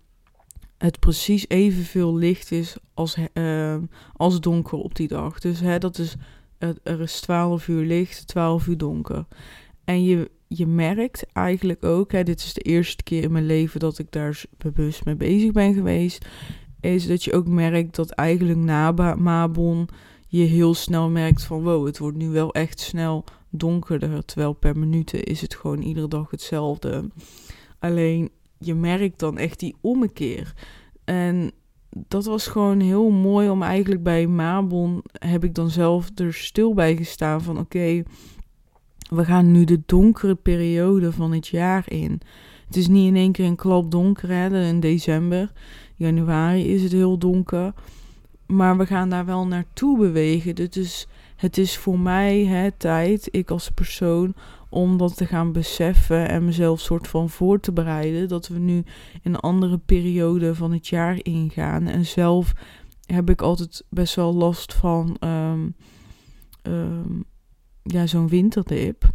het 0.79 0.99
precies 0.99 1.49
evenveel 1.49 2.17
licht 2.17 2.51
is 2.51 2.77
als, 2.95 3.17
uh, 3.35 3.77
als 4.13 4.41
donker 4.41 4.79
op 4.79 4.95
die 4.95 5.09
dag. 5.09 5.39
Dus 5.39 5.61
hè, 5.61 5.79
dat 5.79 5.99
is, 5.99 6.15
er 6.83 7.01
is 7.01 7.21
12 7.21 7.69
uur 7.69 7.85
licht, 7.85 8.27
12 8.27 8.67
uur 8.67 8.77
donker. 8.77 9.27
En 9.85 10.05
je, 10.05 10.31
je 10.47 10.67
merkt 10.67 11.27
eigenlijk 11.33 11.85
ook, 11.85 12.13
hè, 12.13 12.23
dit 12.23 12.41
is 12.41 12.53
de 12.53 12.61
eerste 12.61 13.03
keer 13.03 13.23
in 13.23 13.33
mijn 13.33 13.47
leven 13.47 13.81
dat 13.81 13.99
ik 13.99 14.13
daar 14.13 14.45
bewust 14.59 15.05
mee 15.05 15.17
bezig 15.17 15.53
ben 15.53 15.75
geweest, 15.75 16.27
is 16.81 17.07
dat 17.07 17.25
je 17.25 17.33
ook 17.33 17.47
merkt 17.47 17.97
dat 17.97 18.11
eigenlijk 18.11 18.59
na 18.59 19.15
Mabon 19.15 19.89
je 20.29 20.43
heel 20.43 20.75
snel 20.75 21.09
merkt 21.09 21.45
van 21.45 21.63
wow, 21.63 21.87
het 21.87 21.99
wordt 21.99 22.17
nu 22.17 22.29
wel 22.29 22.53
echt 22.53 22.81
snel 22.81 23.25
donkerder, 23.51 24.25
terwijl 24.25 24.53
per 24.53 24.79
minuut 24.79 25.13
is 25.15 25.41
het 25.41 25.55
gewoon 25.55 25.83
iedere 25.83 26.09
dag 26.09 26.31
hetzelfde. 26.31 27.11
Alleen 27.79 28.31
je 28.59 28.75
merkt 28.75 29.19
dan 29.19 29.39
echt 29.39 29.59
die 29.61 29.77
ommekeer. 29.81 30.55
En 31.05 31.51
dat 31.91 32.25
was 32.25 32.47
gewoon 32.47 32.81
heel 32.81 33.11
mooi 33.11 33.49
om 33.49 33.63
eigenlijk 33.63 34.03
bij 34.03 34.27
Mabon 34.27 35.03
heb 35.13 35.45
ik 35.45 35.55
dan 35.55 35.71
zelf 35.71 36.11
er 36.15 36.35
stil 36.35 36.75
bij 36.75 36.97
gestaan 36.97 37.43
van 37.43 37.59
oké, 37.59 38.03
we 39.11 39.25
gaan 39.25 39.53
nu 39.53 39.65
de 39.65 39.83
donkere 39.87 40.35
periode 40.35 41.13
van 41.13 41.33
het 41.33 41.47
jaar 41.47 41.85
in. 41.91 42.21
Het 42.67 42.77
is 42.77 42.89
niet 42.89 43.07
in 43.07 43.17
één 43.17 43.33
keer 43.33 43.47
een 43.47 43.57
klap 43.57 43.91
donker, 43.91 44.29
hè, 44.29 44.67
in 44.67 44.81
december, 44.81 45.53
januari 45.95 46.75
is 46.75 46.83
het 46.83 46.93
heel 46.93 47.19
donker. 47.19 47.73
Maar 48.47 48.77
we 48.77 48.87
gaan 48.87 49.09
daar 49.09 49.25
wel 49.25 49.47
naartoe 49.47 49.99
bewegen. 49.99 50.55
Dus 50.55 51.07
het 51.37 51.59
is 51.59 51.77
voor 51.77 51.99
mij 51.99 52.45
hè, 52.45 52.71
tijd, 52.71 53.29
ik 53.31 53.51
als 53.51 53.71
persoon, 53.71 54.35
om 54.77 54.97
dat 54.97 55.17
te 55.17 55.27
gaan 55.27 55.53
beseffen 55.53 56.29
en 56.29 56.45
mezelf 56.45 56.81
soort 56.81 57.09
van 57.09 57.31
voor 57.31 57.61
te 57.61 57.73
bereiden. 57.73 58.29
Dat 58.29 58.49
we 58.49 58.59
nu 58.59 58.77
in 59.23 59.35
een 59.35 59.37
andere 59.37 59.79
periode 59.79 60.55
van 60.55 60.73
het 60.73 60.89
jaar 60.89 61.19
ingaan. 61.23 61.87
En 61.87 62.07
zelf 62.07 62.53
heb 63.07 63.31
ik 63.31 63.43
altijd 63.43 63.85
best 63.89 64.15
wel 64.15 64.35
last 64.35 64.75
van 64.75 65.17
um, 65.21 65.75
um, 66.63 67.25
ja, 67.83 68.07
zo'n 68.07 68.29
winterdip. 68.29 69.11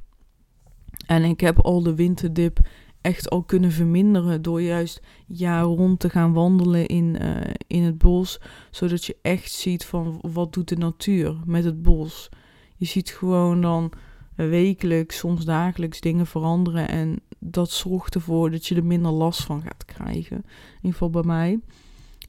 En 1.06 1.24
ik 1.24 1.40
heb 1.40 1.60
al 1.60 1.84
de 1.84 1.96
winterdip 1.96 2.60
echt 3.02 3.30
al 3.30 3.44
kunnen 3.44 3.72
verminderen 3.72 4.42
door 4.42 4.62
juist 4.62 5.02
jaar 5.28 5.64
rond 5.64 6.00
te 6.00 6.10
gaan 6.10 6.34
wandelen 6.34 6.86
in, 6.86 7.18
uh, 7.22 7.38
in 7.68 7.84
het 7.84 7.98
bos. 7.98 8.40
Zodat 8.72 9.06
je 9.06 9.18
echt 9.22 9.52
ziet 9.52 9.86
van 9.86 10.20
wat 10.22 10.54
doet 10.54 10.70
de 10.70 10.78
natuur 10.78 11.36
met 11.46 11.64
het 11.64 11.82
bos. 11.82 12.30
Je 12.76 12.86
ziet 12.86 13.10
gewoon 13.10 13.62
dan 13.62 13.92
wekelijks, 14.50 15.18
soms 15.18 15.46
dagelijks 15.46 16.02
dingen 16.02 16.28
veranderen. 16.28 16.88
En 16.88 17.20
dat 17.40 17.72
zorgt 17.72 18.16
ervoor 18.16 18.52
dat 18.52 18.68
je 18.68 18.76
er 18.76 18.86
minder 18.86 19.12
last 19.12 19.44
van 19.44 19.62
gaat 19.62 19.86
krijgen. 19.86 20.38
In 20.38 20.76
ieder 20.76 20.92
geval 20.92 21.10
bij 21.10 21.24
mij. 21.24 21.60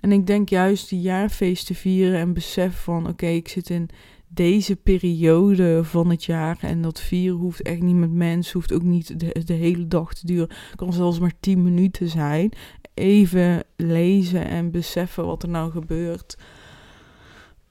En 0.00 0.12
ik 0.12 0.26
denk 0.26 0.48
juist 0.48 0.88
die 0.88 1.00
jaarfeesten 1.00 1.74
vieren 1.74 2.18
en 2.18 2.32
besef 2.32 2.82
van 2.82 3.08
oké, 3.08 3.26
ik 3.26 3.48
zit 3.48 3.70
in 3.70 3.88
deze 4.28 4.76
periode 4.76 5.84
van 5.84 6.10
het 6.10 6.24
jaar. 6.24 6.58
En 6.60 6.82
dat 6.82 7.00
vieren 7.00 7.38
hoeft 7.38 7.62
echt 7.62 7.82
niet 7.82 7.96
met 7.96 8.12
mensen, 8.12 8.52
hoeft 8.52 8.72
ook 8.72 8.82
niet 8.82 9.20
de, 9.46 9.52
hele 9.52 9.88
dag 9.88 10.14
te 10.14 10.26
duren. 10.26 10.48
Kan 10.74 10.92
zelfs 10.92 11.18
maar 11.18 11.32
10 11.40 11.62
minuten 11.62 12.08
zijn. 12.08 12.52
Even 12.94 13.64
lezen 13.76 14.48
en 14.48 14.70
beseffen 14.70 15.26
wat 15.26 15.42
er 15.42 15.48
nou 15.48 15.70
gebeurt. 15.70 16.38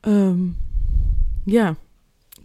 Um, 0.02 0.58
ja, 1.46 1.76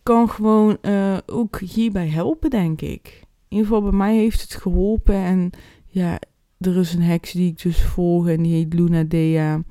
kan 0.06 0.30
gewoon 0.30 0.76
uh, 0.82 1.16
ook 1.26 1.60
hierbij 1.60 2.08
helpen, 2.08 2.50
denk 2.50 2.80
ik. 2.80 3.20
In 3.48 3.56
ieder 3.56 3.66
geval 3.66 3.82
bij 3.82 3.98
mij 3.98 4.16
heeft 4.16 4.40
het 4.40 4.54
geholpen. 4.54 5.14
En 5.14 5.50
ja, 5.86 6.18
er 6.58 6.76
is 6.76 6.94
een 6.94 7.02
heks 7.02 7.32
die 7.32 7.50
ik 7.50 7.62
dus 7.62 7.82
volg 7.82 8.28
en 8.28 8.42
die 8.42 8.52
heet 8.52 8.74
Luna 8.74 9.02
Dea. 9.02 9.62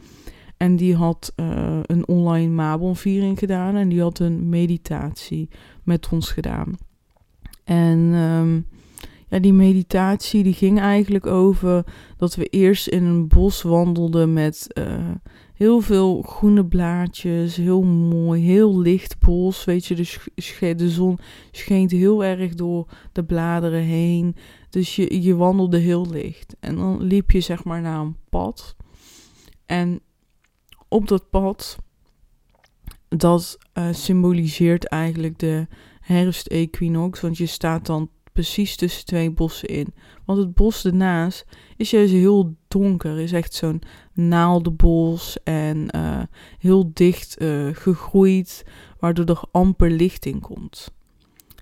En 0.57 0.75
die 0.75 0.95
had 0.95 1.33
uh, 1.35 1.79
een 1.85 2.07
online 2.07 2.53
Mabonviering 2.53 3.39
gedaan 3.39 3.75
en 3.75 3.89
die 3.89 4.01
had 4.01 4.19
een 4.19 4.49
meditatie 4.49 5.49
met 5.83 6.09
ons 6.11 6.31
gedaan. 6.31 6.77
En 7.63 7.99
um, 7.99 8.67
ja, 9.27 9.39
die 9.39 9.53
meditatie 9.53 10.43
die 10.43 10.53
ging 10.53 10.79
eigenlijk 10.79 11.25
over 11.25 11.83
dat 12.17 12.35
we 12.35 12.45
eerst 12.45 12.87
in 12.87 13.03
een 13.03 13.27
bos 13.27 13.61
wandelden 13.61 14.33
met 14.33 14.67
uh, 14.77 15.11
heel 15.55 15.81
veel 15.81 16.21
groene 16.21 16.65
blaadjes, 16.65 17.55
heel 17.55 17.81
mooi, 17.83 18.43
heel 18.43 18.79
licht 18.79 19.19
bos. 19.19 19.63
Weet 19.65 19.85
je, 19.85 19.95
de, 19.95 20.75
de 20.75 20.89
zon 20.89 21.19
scheen 21.51 21.89
heel 21.89 22.23
erg 22.23 22.53
door 22.53 22.87
de 23.11 23.23
bladeren 23.23 23.83
heen. 23.83 24.35
Dus 24.69 24.95
je, 24.95 25.21
je 25.21 25.35
wandelde 25.35 25.77
heel 25.77 26.09
licht. 26.09 26.55
En 26.59 26.75
dan 26.75 27.03
liep 27.03 27.31
je 27.31 27.39
zeg 27.39 27.63
maar 27.63 27.81
naar 27.81 27.99
een 27.99 28.17
pad. 28.29 28.75
En 29.65 29.99
op 30.87 31.07
dat 31.07 31.29
pad, 31.29 31.77
dat 33.07 33.57
uh, 33.73 33.87
symboliseert 33.91 34.87
eigenlijk 34.87 35.39
de 35.39 35.67
herfstequinox. 35.99 37.21
Want 37.21 37.37
je 37.37 37.45
staat 37.45 37.85
dan 37.85 38.09
precies 38.35 38.75
tussen 38.75 39.05
twee 39.05 39.31
bossen 39.31 39.69
in. 39.69 39.93
Want 40.25 40.39
het 40.39 40.53
bos 40.53 40.85
ernaast 40.85 41.45
is 41.77 41.89
juist 41.89 42.13
heel 42.13 42.55
donker. 42.67 43.19
Is 43.19 43.31
echt 43.31 43.53
zo'n 43.53 43.81
naaldenbos 44.13 45.37
en 45.43 45.87
uh, 45.95 46.21
heel 46.59 46.91
dicht 46.93 47.41
uh, 47.41 47.67
gegroeid. 47.73 48.65
Waardoor 48.99 49.25
er 49.25 49.41
amper 49.51 49.91
licht 49.91 50.25
in 50.25 50.39
komt. 50.39 50.91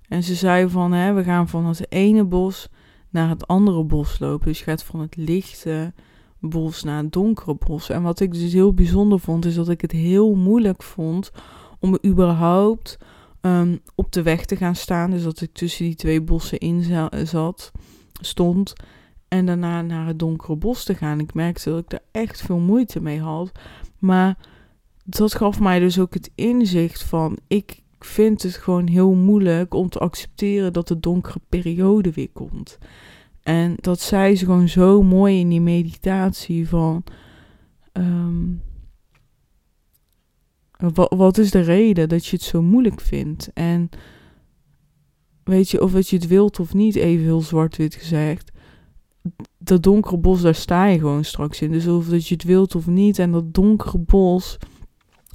En 0.08 0.24
ze 0.24 0.36
zei 0.36 0.70
van, 0.70 0.92
hè, 0.92 1.14
we 1.14 1.24
gaan 1.24 1.48
van 1.48 1.66
het 1.66 1.92
ene 1.92 2.24
bos 2.24 2.68
naar 3.10 3.30
het 3.30 3.48
andere 3.48 3.84
bos 3.84 4.20
lopen. 4.20 4.48
Dus 4.48 4.58
je 4.58 4.64
gaat 4.64 4.84
van 4.84 5.00
het 5.00 5.16
lichte 5.16 5.94
bos 6.40 6.84
naar 6.84 7.04
het 7.04 7.12
donkere 7.12 7.56
bos. 7.56 7.90
En 7.90 8.02
wat 8.02 8.20
ik 8.20 8.34
dus 8.34 8.54
heel 8.54 8.74
bijzonder 8.74 9.20
vond, 9.20 9.46
is 9.46 9.56
dat 9.56 9.70
ik 9.70 9.82
het 9.82 9.92
heel 9.92 10.36
moeilijk 10.36 10.84
vond 10.84 11.32
om 11.80 11.98
überhaupt 12.06 12.98
um, 13.46 13.80
op 13.96 14.12
de 14.12 14.22
weg 14.22 14.46
te 14.46 14.56
gaan 14.56 14.76
staan. 14.76 15.12
Dus 15.12 15.24
dat 15.24 15.42
ik 15.42 15.54
tussen 15.54 15.86
die 15.86 15.96
twee 15.96 16.22
bossen 16.22 16.58
in 16.58 17.08
zat, 17.26 17.72
stond. 18.22 18.74
En 19.28 19.46
daarna 19.46 19.82
naar 19.82 20.08
het 20.08 20.20
donkere 20.20 20.56
bos 20.56 20.84
te 20.84 20.96
gaan. 20.96 21.20
Ik 21.20 21.34
merkte 21.34 21.70
dat 21.70 21.80
ik 21.80 21.90
daar 21.90 22.04
echt 22.12 22.42
veel 22.42 22.60
moeite 22.60 23.02
mee 23.02 23.20
had. 23.20 23.52
Maar 24.00 24.38
dat 25.04 25.36
gaf 25.36 25.60
mij 25.60 25.80
dus 25.80 26.00
ook 26.00 26.14
het 26.14 26.32
inzicht 26.36 27.04
van: 27.04 27.38
ik 27.48 27.82
vind 28.00 28.44
het 28.44 28.56
gewoon 28.56 28.88
heel 28.88 29.14
moeilijk 29.14 29.74
om 29.74 29.90
te 29.90 30.00
accepteren 30.00 30.74
dat 30.74 30.88
de 30.88 31.00
donkere 31.00 31.40
periode 31.50 32.12
weer 32.12 32.30
komt. 32.34 32.78
En 33.44 33.76
dat 33.76 34.00
zei 34.00 34.36
ze 34.36 34.46
gewoon 34.46 34.70
zo 34.70 35.04
mooi 35.04 35.40
in 35.40 35.50
die 35.50 35.62
meditatie 35.62 36.70
van... 36.70 37.04
Um, 37.94 38.62
wat, 40.92 41.14
wat 41.18 41.38
is 41.38 41.52
de 41.52 41.62
reden 41.62 42.10
dat 42.10 42.26
je 42.26 42.36
het 42.36 42.46
zo 42.46 42.62
moeilijk 42.62 43.02
vindt? 43.02 43.52
En 43.54 43.90
weet 45.44 45.70
je, 45.70 45.82
of 45.82 45.92
dat 45.92 46.10
je 46.10 46.16
het 46.16 46.28
wilt 46.28 46.60
of 46.60 46.74
niet, 46.74 46.96
even 46.96 47.24
heel 47.24 47.42
zwart-wit 47.42 47.96
gezegd. 47.96 48.52
Dat 49.58 49.84
donkere 49.84 50.18
bos, 50.18 50.42
daar 50.42 50.56
sta 50.56 50.86
je 50.86 51.00
gewoon 51.00 51.24
straks 51.24 51.62
in. 51.62 51.72
Dus 51.72 51.88
of 51.88 52.08
dat 52.08 52.28
je 52.28 52.34
het 52.34 52.44
wilt 52.44 52.76
of 52.76 52.88
niet. 52.88 53.20
En 53.20 53.32
dat 53.32 53.54
donkere 53.54 53.98
bos, 53.98 54.58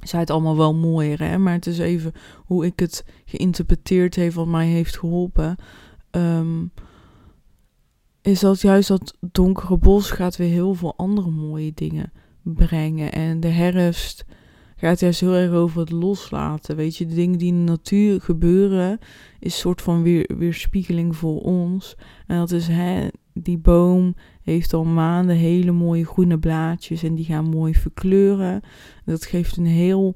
Zij 0.03 0.19
het 0.19 0.29
allemaal 0.29 0.57
wel 0.57 0.75
mooier, 0.75 1.19
hè? 1.19 1.37
maar 1.37 1.53
het 1.53 1.67
is 1.67 1.79
even 1.79 2.11
hoe 2.45 2.65
ik 2.65 2.79
het 2.79 3.05
geïnterpreteerd 3.25 4.15
heeft, 4.15 4.35
wat 4.35 4.47
mij 4.47 4.67
heeft 4.67 4.97
geholpen. 4.97 5.55
Ehm, 6.11 6.65
is 8.21 8.39
dat 8.39 8.61
juist 8.61 8.87
dat 8.87 9.17
donkere 9.31 9.77
bos 9.77 10.11
gaat 10.11 10.37
weer 10.37 10.49
heel 10.49 10.73
veel 10.73 10.93
andere 10.97 11.29
mooie 11.29 11.71
dingen 11.73 12.11
brengen. 12.41 13.11
En 13.11 13.39
de 13.39 13.47
herfst 13.47 14.25
gaat 14.79 14.99
juist 14.99 15.19
heel 15.19 15.33
erg 15.33 15.51
over 15.51 15.79
het 15.79 15.91
loslaten. 15.91 16.75
Weet 16.75 16.97
je, 16.97 17.05
de 17.05 17.15
dingen 17.15 17.37
die 17.37 17.53
in 17.53 17.65
de 17.65 17.71
natuur 17.71 18.21
gebeuren, 18.21 18.99
is 19.39 19.53
een 19.53 19.59
soort 19.59 19.81
van 19.81 20.03
weer, 20.03 20.29
weerspiegeling 20.37 21.15
voor 21.15 21.41
ons. 21.41 21.95
En 22.27 22.37
dat 22.37 22.51
is, 22.51 22.67
hè, 22.67 23.07
die 23.33 23.57
boom 23.57 24.15
heeft 24.41 24.73
al 24.73 24.83
maanden 24.83 25.35
hele 25.35 25.71
mooie 25.71 26.05
groene 26.05 26.39
blaadjes 26.39 27.03
en 27.03 27.15
die 27.15 27.25
gaan 27.25 27.49
mooi 27.49 27.73
verkleuren. 27.73 28.61
Dat 29.05 29.25
geeft 29.25 29.57
een 29.57 29.65
heel 29.65 30.15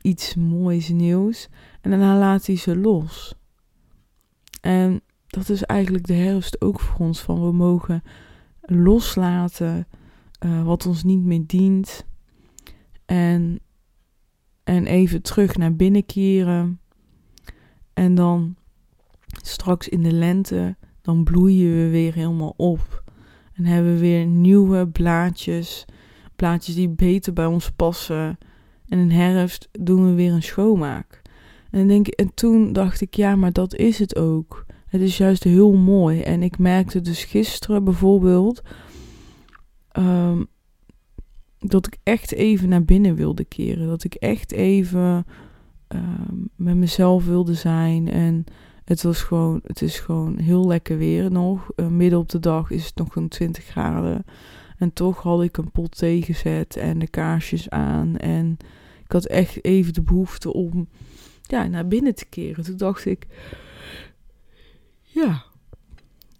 iets 0.00 0.34
moois 0.34 0.88
nieuws. 0.88 1.48
En 1.80 1.90
daarna 1.90 2.18
laat 2.18 2.46
hij 2.46 2.56
ze 2.56 2.76
los. 2.76 3.34
En 4.60 5.00
dat 5.26 5.48
is 5.48 5.62
eigenlijk 5.62 6.06
de 6.06 6.14
herfst 6.14 6.60
ook 6.60 6.80
voor 6.80 7.06
ons. 7.06 7.20
Van 7.20 7.44
we 7.44 7.52
mogen 7.52 8.02
loslaten 8.60 9.86
uh, 10.44 10.64
wat 10.64 10.86
ons 10.86 11.04
niet 11.04 11.24
meer 11.24 11.42
dient. 11.46 12.06
En, 13.04 13.60
en 14.64 14.86
even 14.86 15.22
terug 15.22 15.56
naar 15.56 15.74
binnen 15.74 16.06
keren. 16.06 16.80
En 17.92 18.14
dan 18.14 18.56
straks 19.42 19.88
in 19.88 20.02
de 20.02 20.12
lente, 20.12 20.76
dan 21.02 21.24
bloeien 21.24 21.72
we 21.76 21.88
weer 21.88 22.14
helemaal 22.14 22.54
op. 22.56 23.02
En 23.52 23.64
hebben 23.64 23.92
we 23.92 24.00
weer 24.00 24.26
nieuwe 24.26 24.88
blaadjes. 24.88 25.84
Blaadjes 26.36 26.74
die 26.74 26.88
beter 26.88 27.32
bij 27.32 27.46
ons 27.46 27.70
passen. 27.70 28.38
En 28.88 28.98
in 28.98 29.10
herfst 29.10 29.68
doen 29.72 30.06
we 30.06 30.14
weer 30.14 30.32
een 30.32 30.42
schoonmaak. 30.42 31.22
En, 31.70 31.88
denk, 31.88 32.06
en 32.06 32.34
toen 32.34 32.72
dacht 32.72 33.00
ik, 33.00 33.14
ja, 33.14 33.36
maar 33.36 33.52
dat 33.52 33.74
is 33.74 33.98
het 33.98 34.16
ook. 34.16 34.66
Het 34.86 35.00
is 35.00 35.16
juist 35.16 35.44
heel 35.44 35.72
mooi. 35.72 36.20
En 36.20 36.42
ik 36.42 36.58
merkte 36.58 37.00
dus 37.00 37.24
gisteren 37.24 37.84
bijvoorbeeld 37.84 38.62
um, 39.98 40.46
dat 41.66 41.86
ik 41.86 41.96
echt 42.02 42.32
even 42.32 42.68
naar 42.68 42.84
binnen 42.84 43.14
wilde 43.14 43.44
keren. 43.44 43.86
Dat 43.86 44.04
ik 44.04 44.14
echt 44.14 44.52
even 44.52 45.26
um, 45.88 46.48
met 46.56 46.76
mezelf 46.76 47.24
wilde 47.24 47.54
zijn. 47.54 48.08
En 48.08 48.44
het 48.84 49.02
was 49.02 49.22
gewoon, 49.22 49.60
het 49.66 49.82
is 49.82 49.98
gewoon 49.98 50.38
heel 50.38 50.66
lekker 50.66 50.98
weer 50.98 51.30
nog. 51.30 51.70
Uh, 51.76 51.86
midden 51.86 52.18
op 52.18 52.28
de 52.28 52.40
dag 52.40 52.70
is 52.70 52.86
het 52.86 52.96
nog 52.96 53.16
een 53.16 53.28
20 53.28 53.64
graden. 53.64 54.24
En 54.78 54.92
toch 54.92 55.22
had 55.22 55.42
ik 55.42 55.56
een 55.56 55.70
pot 55.70 55.98
thee 55.98 56.22
gezet 56.22 56.76
en 56.76 56.98
de 56.98 57.08
kaarsjes 57.08 57.70
aan. 57.70 58.16
En 58.16 58.56
ik 59.04 59.12
had 59.12 59.26
echt 59.26 59.64
even 59.64 59.92
de 59.92 60.02
behoefte 60.02 60.52
om 60.52 60.88
ja, 61.42 61.66
naar 61.66 61.88
binnen 61.88 62.14
te 62.14 62.26
keren. 62.26 62.64
Toen 62.64 62.76
dacht 62.76 63.04
ik, 63.04 63.26
ja, 65.02 65.44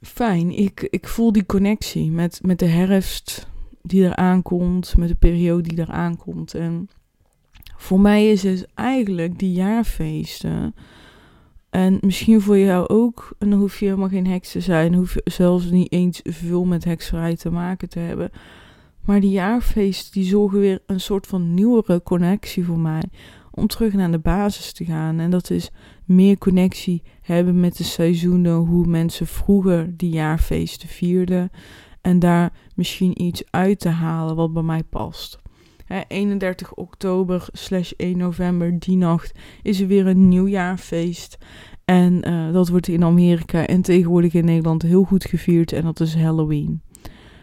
fijn. 0.01 0.51
Ik, 0.51 0.81
ik 0.91 1.09
voel 1.09 1.33
die 1.33 1.47
connectie 1.47 2.11
met, 2.11 2.41
met 2.43 2.59
de 2.59 2.67
herfst 2.67 3.53
die 3.87 4.03
eraan 4.05 4.43
komt, 4.43 4.97
met 4.97 5.09
de 5.09 5.15
periode 5.15 5.63
die 5.63 5.79
eraan 5.79 6.17
komt. 6.17 6.55
En 6.55 6.89
voor 7.77 8.01
mij 8.01 8.31
is 8.31 8.43
het 8.43 8.67
eigenlijk 8.75 9.39
die 9.39 9.53
jaarfeesten. 9.53 10.75
En 11.71 11.99
misschien 12.01 12.41
voor 12.41 12.59
jou 12.59 12.89
ook. 12.89 13.35
En 13.39 13.51
dan 13.51 13.59
hoef 13.59 13.79
je 13.79 13.85
helemaal 13.85 14.09
geen 14.09 14.27
heks 14.27 14.51
te 14.51 14.61
zijn. 14.61 14.95
Hoef 14.95 15.15
je 15.15 15.23
zelfs 15.25 15.71
niet 15.71 15.93
eens 15.93 16.21
veel 16.25 16.65
met 16.65 16.85
hekserij 16.85 17.37
te 17.37 17.51
maken 17.51 17.89
te 17.89 17.99
hebben. 17.99 18.31
Maar 19.05 19.21
die 19.21 19.31
jaarfeesten 19.31 20.13
die 20.13 20.25
zorgen 20.25 20.61
weer 20.61 20.83
een 20.87 21.01
soort 21.01 21.27
van 21.27 21.55
nieuwere 21.55 22.03
connectie 22.03 22.65
voor 22.65 22.79
mij. 22.79 23.03
Om 23.51 23.67
terug 23.67 23.93
naar 23.93 24.11
de 24.11 24.19
basis 24.19 24.73
te 24.73 24.85
gaan. 24.85 25.19
En 25.19 25.31
dat 25.31 25.51
is 25.51 25.71
meer 26.05 26.39
connectie 26.39 27.03
hebben 27.23 27.61
met 27.61 27.77
de 27.77 27.85
seizoenen. 27.85 28.55
Hoe 28.55 28.87
mensen 28.87 29.27
vroeger 29.27 29.97
die 29.97 30.11
jaarfeesten 30.11 30.89
vierden. 30.89 31.51
En 32.05 32.19
daar 32.19 32.53
misschien 32.75 33.23
iets 33.23 33.43
uit 33.51 33.81
te 33.81 33.89
halen 33.89 34.37
wat 34.37 34.53
bij 34.53 34.63
mij 34.63 34.83
past. 34.83 35.39
31 36.09 36.75
oktober 36.75 37.47
slash 37.53 37.93
1 37.97 38.19
november, 38.19 38.79
die 38.79 38.97
nacht, 38.97 39.39
is 39.63 39.81
er 39.81 39.87
weer 39.87 40.07
een 40.07 40.29
nieuwjaarfeest. 40.29 41.39
En 41.85 42.29
uh, 42.29 42.53
dat 42.53 42.69
wordt 42.69 42.89
in 42.89 43.05
Amerika 43.05 43.67
en 43.67 43.83
tegenwoordig 43.83 44.35
in 44.35 44.45
Nederland 44.45 44.83
heel 44.83 45.03
goed 45.03 45.25
gevierd. 45.25 45.73
En 45.73 45.83
dat 45.83 46.01
is 46.01 46.15
Halloween. 46.15 46.83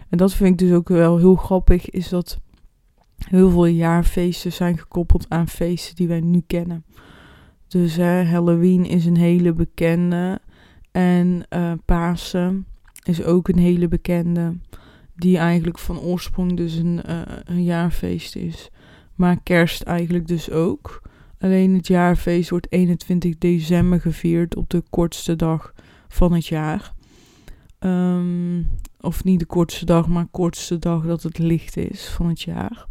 En 0.10 0.18
dat 0.18 0.34
vind 0.34 0.62
ik 0.62 0.68
dus 0.68 0.78
ook 0.78 0.90
wel 0.90 1.18
heel 1.18 1.36
grappig, 1.36 1.90
is 1.90 2.10
dat 2.10 2.40
heel 3.18 3.50
veel 3.50 3.66
jaarfeesten 3.66 4.54
zijn 4.54 4.78
gekoppeld 4.78 5.26
aan 5.30 5.48
feesten 5.48 5.96
die 5.96 6.08
wij 6.08 6.22
nu 6.22 6.44
kennen. 6.48 6.86
Dus 7.68 7.98
Halloween 7.98 8.86
is 8.86 9.06
een 9.06 9.18
hele 9.18 9.54
bekende. 9.54 10.40
En 10.92 11.46
uh, 11.50 11.72
Pasen 11.86 12.66
is 13.12 13.24
ook 13.24 13.48
een 13.48 13.58
hele 13.58 13.88
bekende. 13.88 14.54
Die 15.16 15.38
eigenlijk 15.38 15.80
van 15.80 16.00
oorsprong 16.00 16.58
dus 16.58 16.76
een, 16.76 17.02
uh, 17.10 17.22
een 17.46 17.64
jaarfeest 17.64 18.36
is. 18.36 18.70
Maar 19.16 19.42
kerst 19.44 19.82
eigenlijk 19.82 20.28
dus 20.28 20.52
ook. 20.52 21.02
Alleen 21.40 21.76
het 21.76 21.88
jaarfeest 21.88 22.50
wordt 22.50 22.72
21 22.72 23.38
december 23.38 24.02
gevierd 24.02 24.56
op 24.56 24.70
de 24.70 24.84
kortste 24.90 25.36
dag 25.36 25.74
van 26.08 26.34
het 26.34 26.48
jaar. 26.48 26.94
Um, 27.80 28.68
of 29.00 29.24
niet 29.24 29.40
de 29.40 29.46
kortste 29.46 29.86
dag, 29.86 30.08
maar 30.08 30.26
kortste 30.32 30.80
dag 30.80 31.06
dat 31.06 31.24
het 31.24 31.38
licht 31.38 31.78
is 31.78 32.08
van 32.08 32.28
het 32.28 32.42
jaar. 32.42 32.88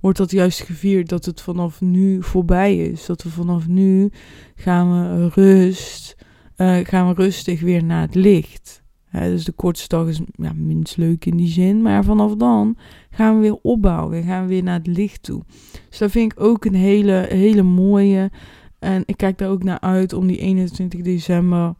Wordt 0.00 0.18
dat 0.18 0.30
juist 0.30 0.60
gevierd 0.60 1.08
dat 1.08 1.24
het 1.24 1.40
vanaf 1.40 1.80
nu 1.80 2.22
voorbij 2.22 2.76
is. 2.76 3.06
Dat 3.06 3.22
we 3.22 3.30
vanaf 3.30 3.66
nu 3.66 4.10
gaan 4.54 4.90
we 4.90 5.28
rust, 5.28 6.16
uh, 6.56 6.76
gaan 6.82 7.08
we 7.08 7.14
rustig 7.14 7.60
weer 7.60 7.84
naar 7.84 8.00
het 8.00 8.14
licht 8.14 8.82
dus 9.12 9.44
de 9.44 9.52
kortste 9.52 9.96
dag 9.96 10.08
is 10.08 10.20
ja, 10.32 10.52
minst 10.54 10.96
leuk 10.96 11.24
in 11.24 11.36
die 11.36 11.48
zin. 11.48 11.82
Maar 11.82 12.04
vanaf 12.04 12.34
dan 12.34 12.76
gaan 13.10 13.34
we 13.34 13.40
weer 13.40 13.58
opbouwen. 13.62 14.22
Gaan 14.22 14.42
we 14.42 14.48
weer 14.48 14.62
naar 14.62 14.78
het 14.78 14.86
licht 14.86 15.22
toe. 15.22 15.42
Dus 15.88 15.98
dat 15.98 16.10
vind 16.10 16.32
ik 16.32 16.40
ook 16.40 16.64
een 16.64 16.74
hele, 16.74 17.26
hele 17.28 17.62
mooie. 17.62 18.30
En 18.78 19.02
ik 19.06 19.16
kijk 19.16 19.38
daar 19.38 19.50
ook 19.50 19.62
naar 19.62 19.80
uit 19.80 20.12
om 20.12 20.26
die 20.26 20.38
21 20.38 21.00
december 21.00 21.74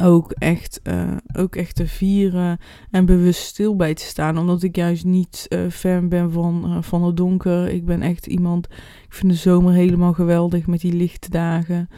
ook 0.00 0.32
echt, 0.32 0.80
uh, 0.84 1.16
ook 1.32 1.56
echt 1.56 1.74
te 1.74 1.86
vieren 1.86 2.58
en 2.90 3.04
bewust 3.04 3.40
stil 3.40 3.76
bij 3.76 3.94
te 3.94 4.02
staan. 4.02 4.38
Omdat 4.38 4.62
ik 4.62 4.76
juist 4.76 5.04
niet 5.04 5.46
uh, 5.48 5.70
fan 5.70 6.08
ben 6.08 6.32
van, 6.32 6.64
uh, 6.66 6.82
van 6.82 7.04
het 7.04 7.16
donker. 7.16 7.68
Ik 7.68 7.84
ben 7.84 8.02
echt 8.02 8.26
iemand, 8.26 8.66
ik 9.04 9.14
vind 9.14 9.32
de 9.32 9.38
zomer 9.38 9.72
helemaal 9.72 10.12
geweldig 10.12 10.66
met 10.66 10.80
die 10.80 10.92
lichte 10.92 11.30
dagen. 11.30 11.88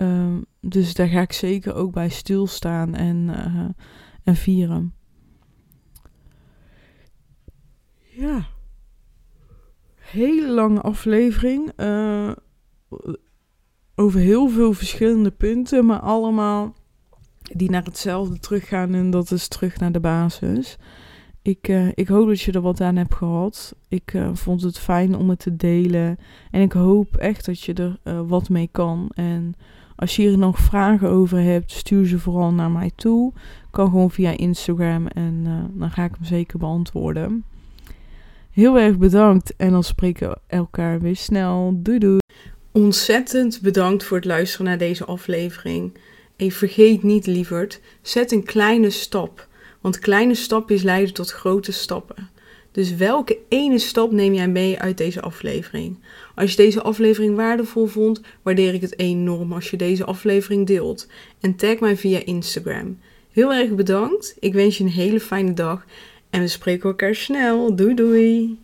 Um, 0.00 0.44
dus 0.68 0.94
daar 0.94 1.08
ga 1.08 1.20
ik 1.20 1.32
zeker 1.32 1.74
ook 1.74 1.92
bij 1.92 2.08
stilstaan 2.08 2.94
en, 2.94 3.16
uh, 3.16 3.68
en 4.24 4.36
vieren. 4.36 4.94
Ja. 7.98 8.46
Hele 9.94 10.50
lange 10.50 10.80
aflevering. 10.80 11.72
Uh, 11.76 12.30
over 13.94 14.20
heel 14.20 14.48
veel 14.48 14.72
verschillende 14.72 15.30
punten, 15.30 15.86
maar 15.86 16.00
allemaal 16.00 16.74
die 17.42 17.70
naar 17.70 17.84
hetzelfde 17.84 18.38
teruggaan. 18.38 18.94
En 18.94 19.10
dat 19.10 19.30
is 19.30 19.48
terug 19.48 19.78
naar 19.78 19.92
de 19.92 20.00
basis. 20.00 20.78
Ik, 21.42 21.68
uh, 21.68 21.88
ik 21.94 22.08
hoop 22.08 22.26
dat 22.26 22.40
je 22.40 22.52
er 22.52 22.60
wat 22.60 22.80
aan 22.80 22.96
hebt 22.96 23.14
gehad. 23.14 23.76
Ik 23.88 24.14
vond 24.32 24.62
het 24.62 24.78
fijn 24.78 25.16
om 25.16 25.28
het 25.28 25.38
te 25.38 25.56
delen. 25.56 26.18
En 26.50 26.60
ik 26.60 26.72
hoop 26.72 27.16
echt 27.16 27.44
dat 27.44 27.60
je 27.60 27.98
er 28.02 28.26
wat 28.26 28.48
mee 28.48 28.68
kan. 28.72 29.10
En 29.14 29.54
als 29.96 30.16
je 30.16 30.22
hier 30.22 30.38
nog 30.38 30.58
vragen 30.58 31.08
over 31.08 31.38
hebt, 31.38 31.72
stuur 31.72 32.06
ze 32.06 32.18
vooral 32.18 32.52
naar 32.52 32.70
mij 32.70 32.90
toe. 32.94 33.32
Kan 33.70 33.90
gewoon 33.90 34.10
via 34.10 34.30
Instagram 34.30 35.06
en 35.06 35.44
uh, 35.46 35.52
dan 35.80 35.90
ga 35.90 36.04
ik 36.04 36.12
hem 36.14 36.24
zeker 36.24 36.58
beantwoorden. 36.58 37.44
Heel 38.50 38.78
erg 38.78 38.98
bedankt 38.98 39.56
en 39.56 39.70
dan 39.70 39.84
spreken 39.84 40.28
we 40.28 40.38
elkaar 40.46 41.00
weer 41.00 41.16
snel. 41.16 41.72
Doei 41.76 41.98
doei. 41.98 42.18
Ontzettend 42.72 43.60
bedankt 43.60 44.04
voor 44.04 44.16
het 44.16 44.26
luisteren 44.26 44.66
naar 44.66 44.78
deze 44.78 45.04
aflevering. 45.04 45.98
En 46.36 46.50
vergeet 46.50 47.02
niet, 47.02 47.26
lieverd, 47.26 47.80
zet 48.02 48.32
een 48.32 48.44
kleine 48.44 48.90
stap. 48.90 49.48
Want 49.80 49.98
kleine 49.98 50.34
stapjes 50.34 50.82
leiden 50.82 51.14
tot 51.14 51.30
grote 51.30 51.72
stappen. 51.72 52.28
Dus 52.76 52.94
welke 52.94 53.38
ene 53.48 53.78
stap 53.78 54.12
neem 54.12 54.34
jij 54.34 54.48
mee 54.48 54.78
uit 54.78 54.98
deze 54.98 55.20
aflevering? 55.20 55.98
Als 56.34 56.50
je 56.50 56.56
deze 56.56 56.82
aflevering 56.82 57.36
waardevol 57.36 57.86
vond, 57.86 58.20
waardeer 58.42 58.74
ik 58.74 58.80
het 58.80 58.98
enorm 58.98 59.52
als 59.52 59.70
je 59.70 59.76
deze 59.76 60.04
aflevering 60.04 60.66
deelt. 60.66 61.08
En 61.40 61.56
tag 61.56 61.78
mij 61.78 61.96
via 61.96 62.24
Instagram. 62.24 62.98
Heel 63.32 63.52
erg 63.52 63.74
bedankt. 63.74 64.36
Ik 64.40 64.52
wens 64.52 64.78
je 64.78 64.84
een 64.84 64.90
hele 64.90 65.20
fijne 65.20 65.52
dag. 65.52 65.84
En 66.30 66.40
we 66.40 66.48
spreken 66.48 66.88
elkaar 66.88 67.14
snel. 67.14 67.76
Doei 67.76 67.94
doei. 67.94 68.58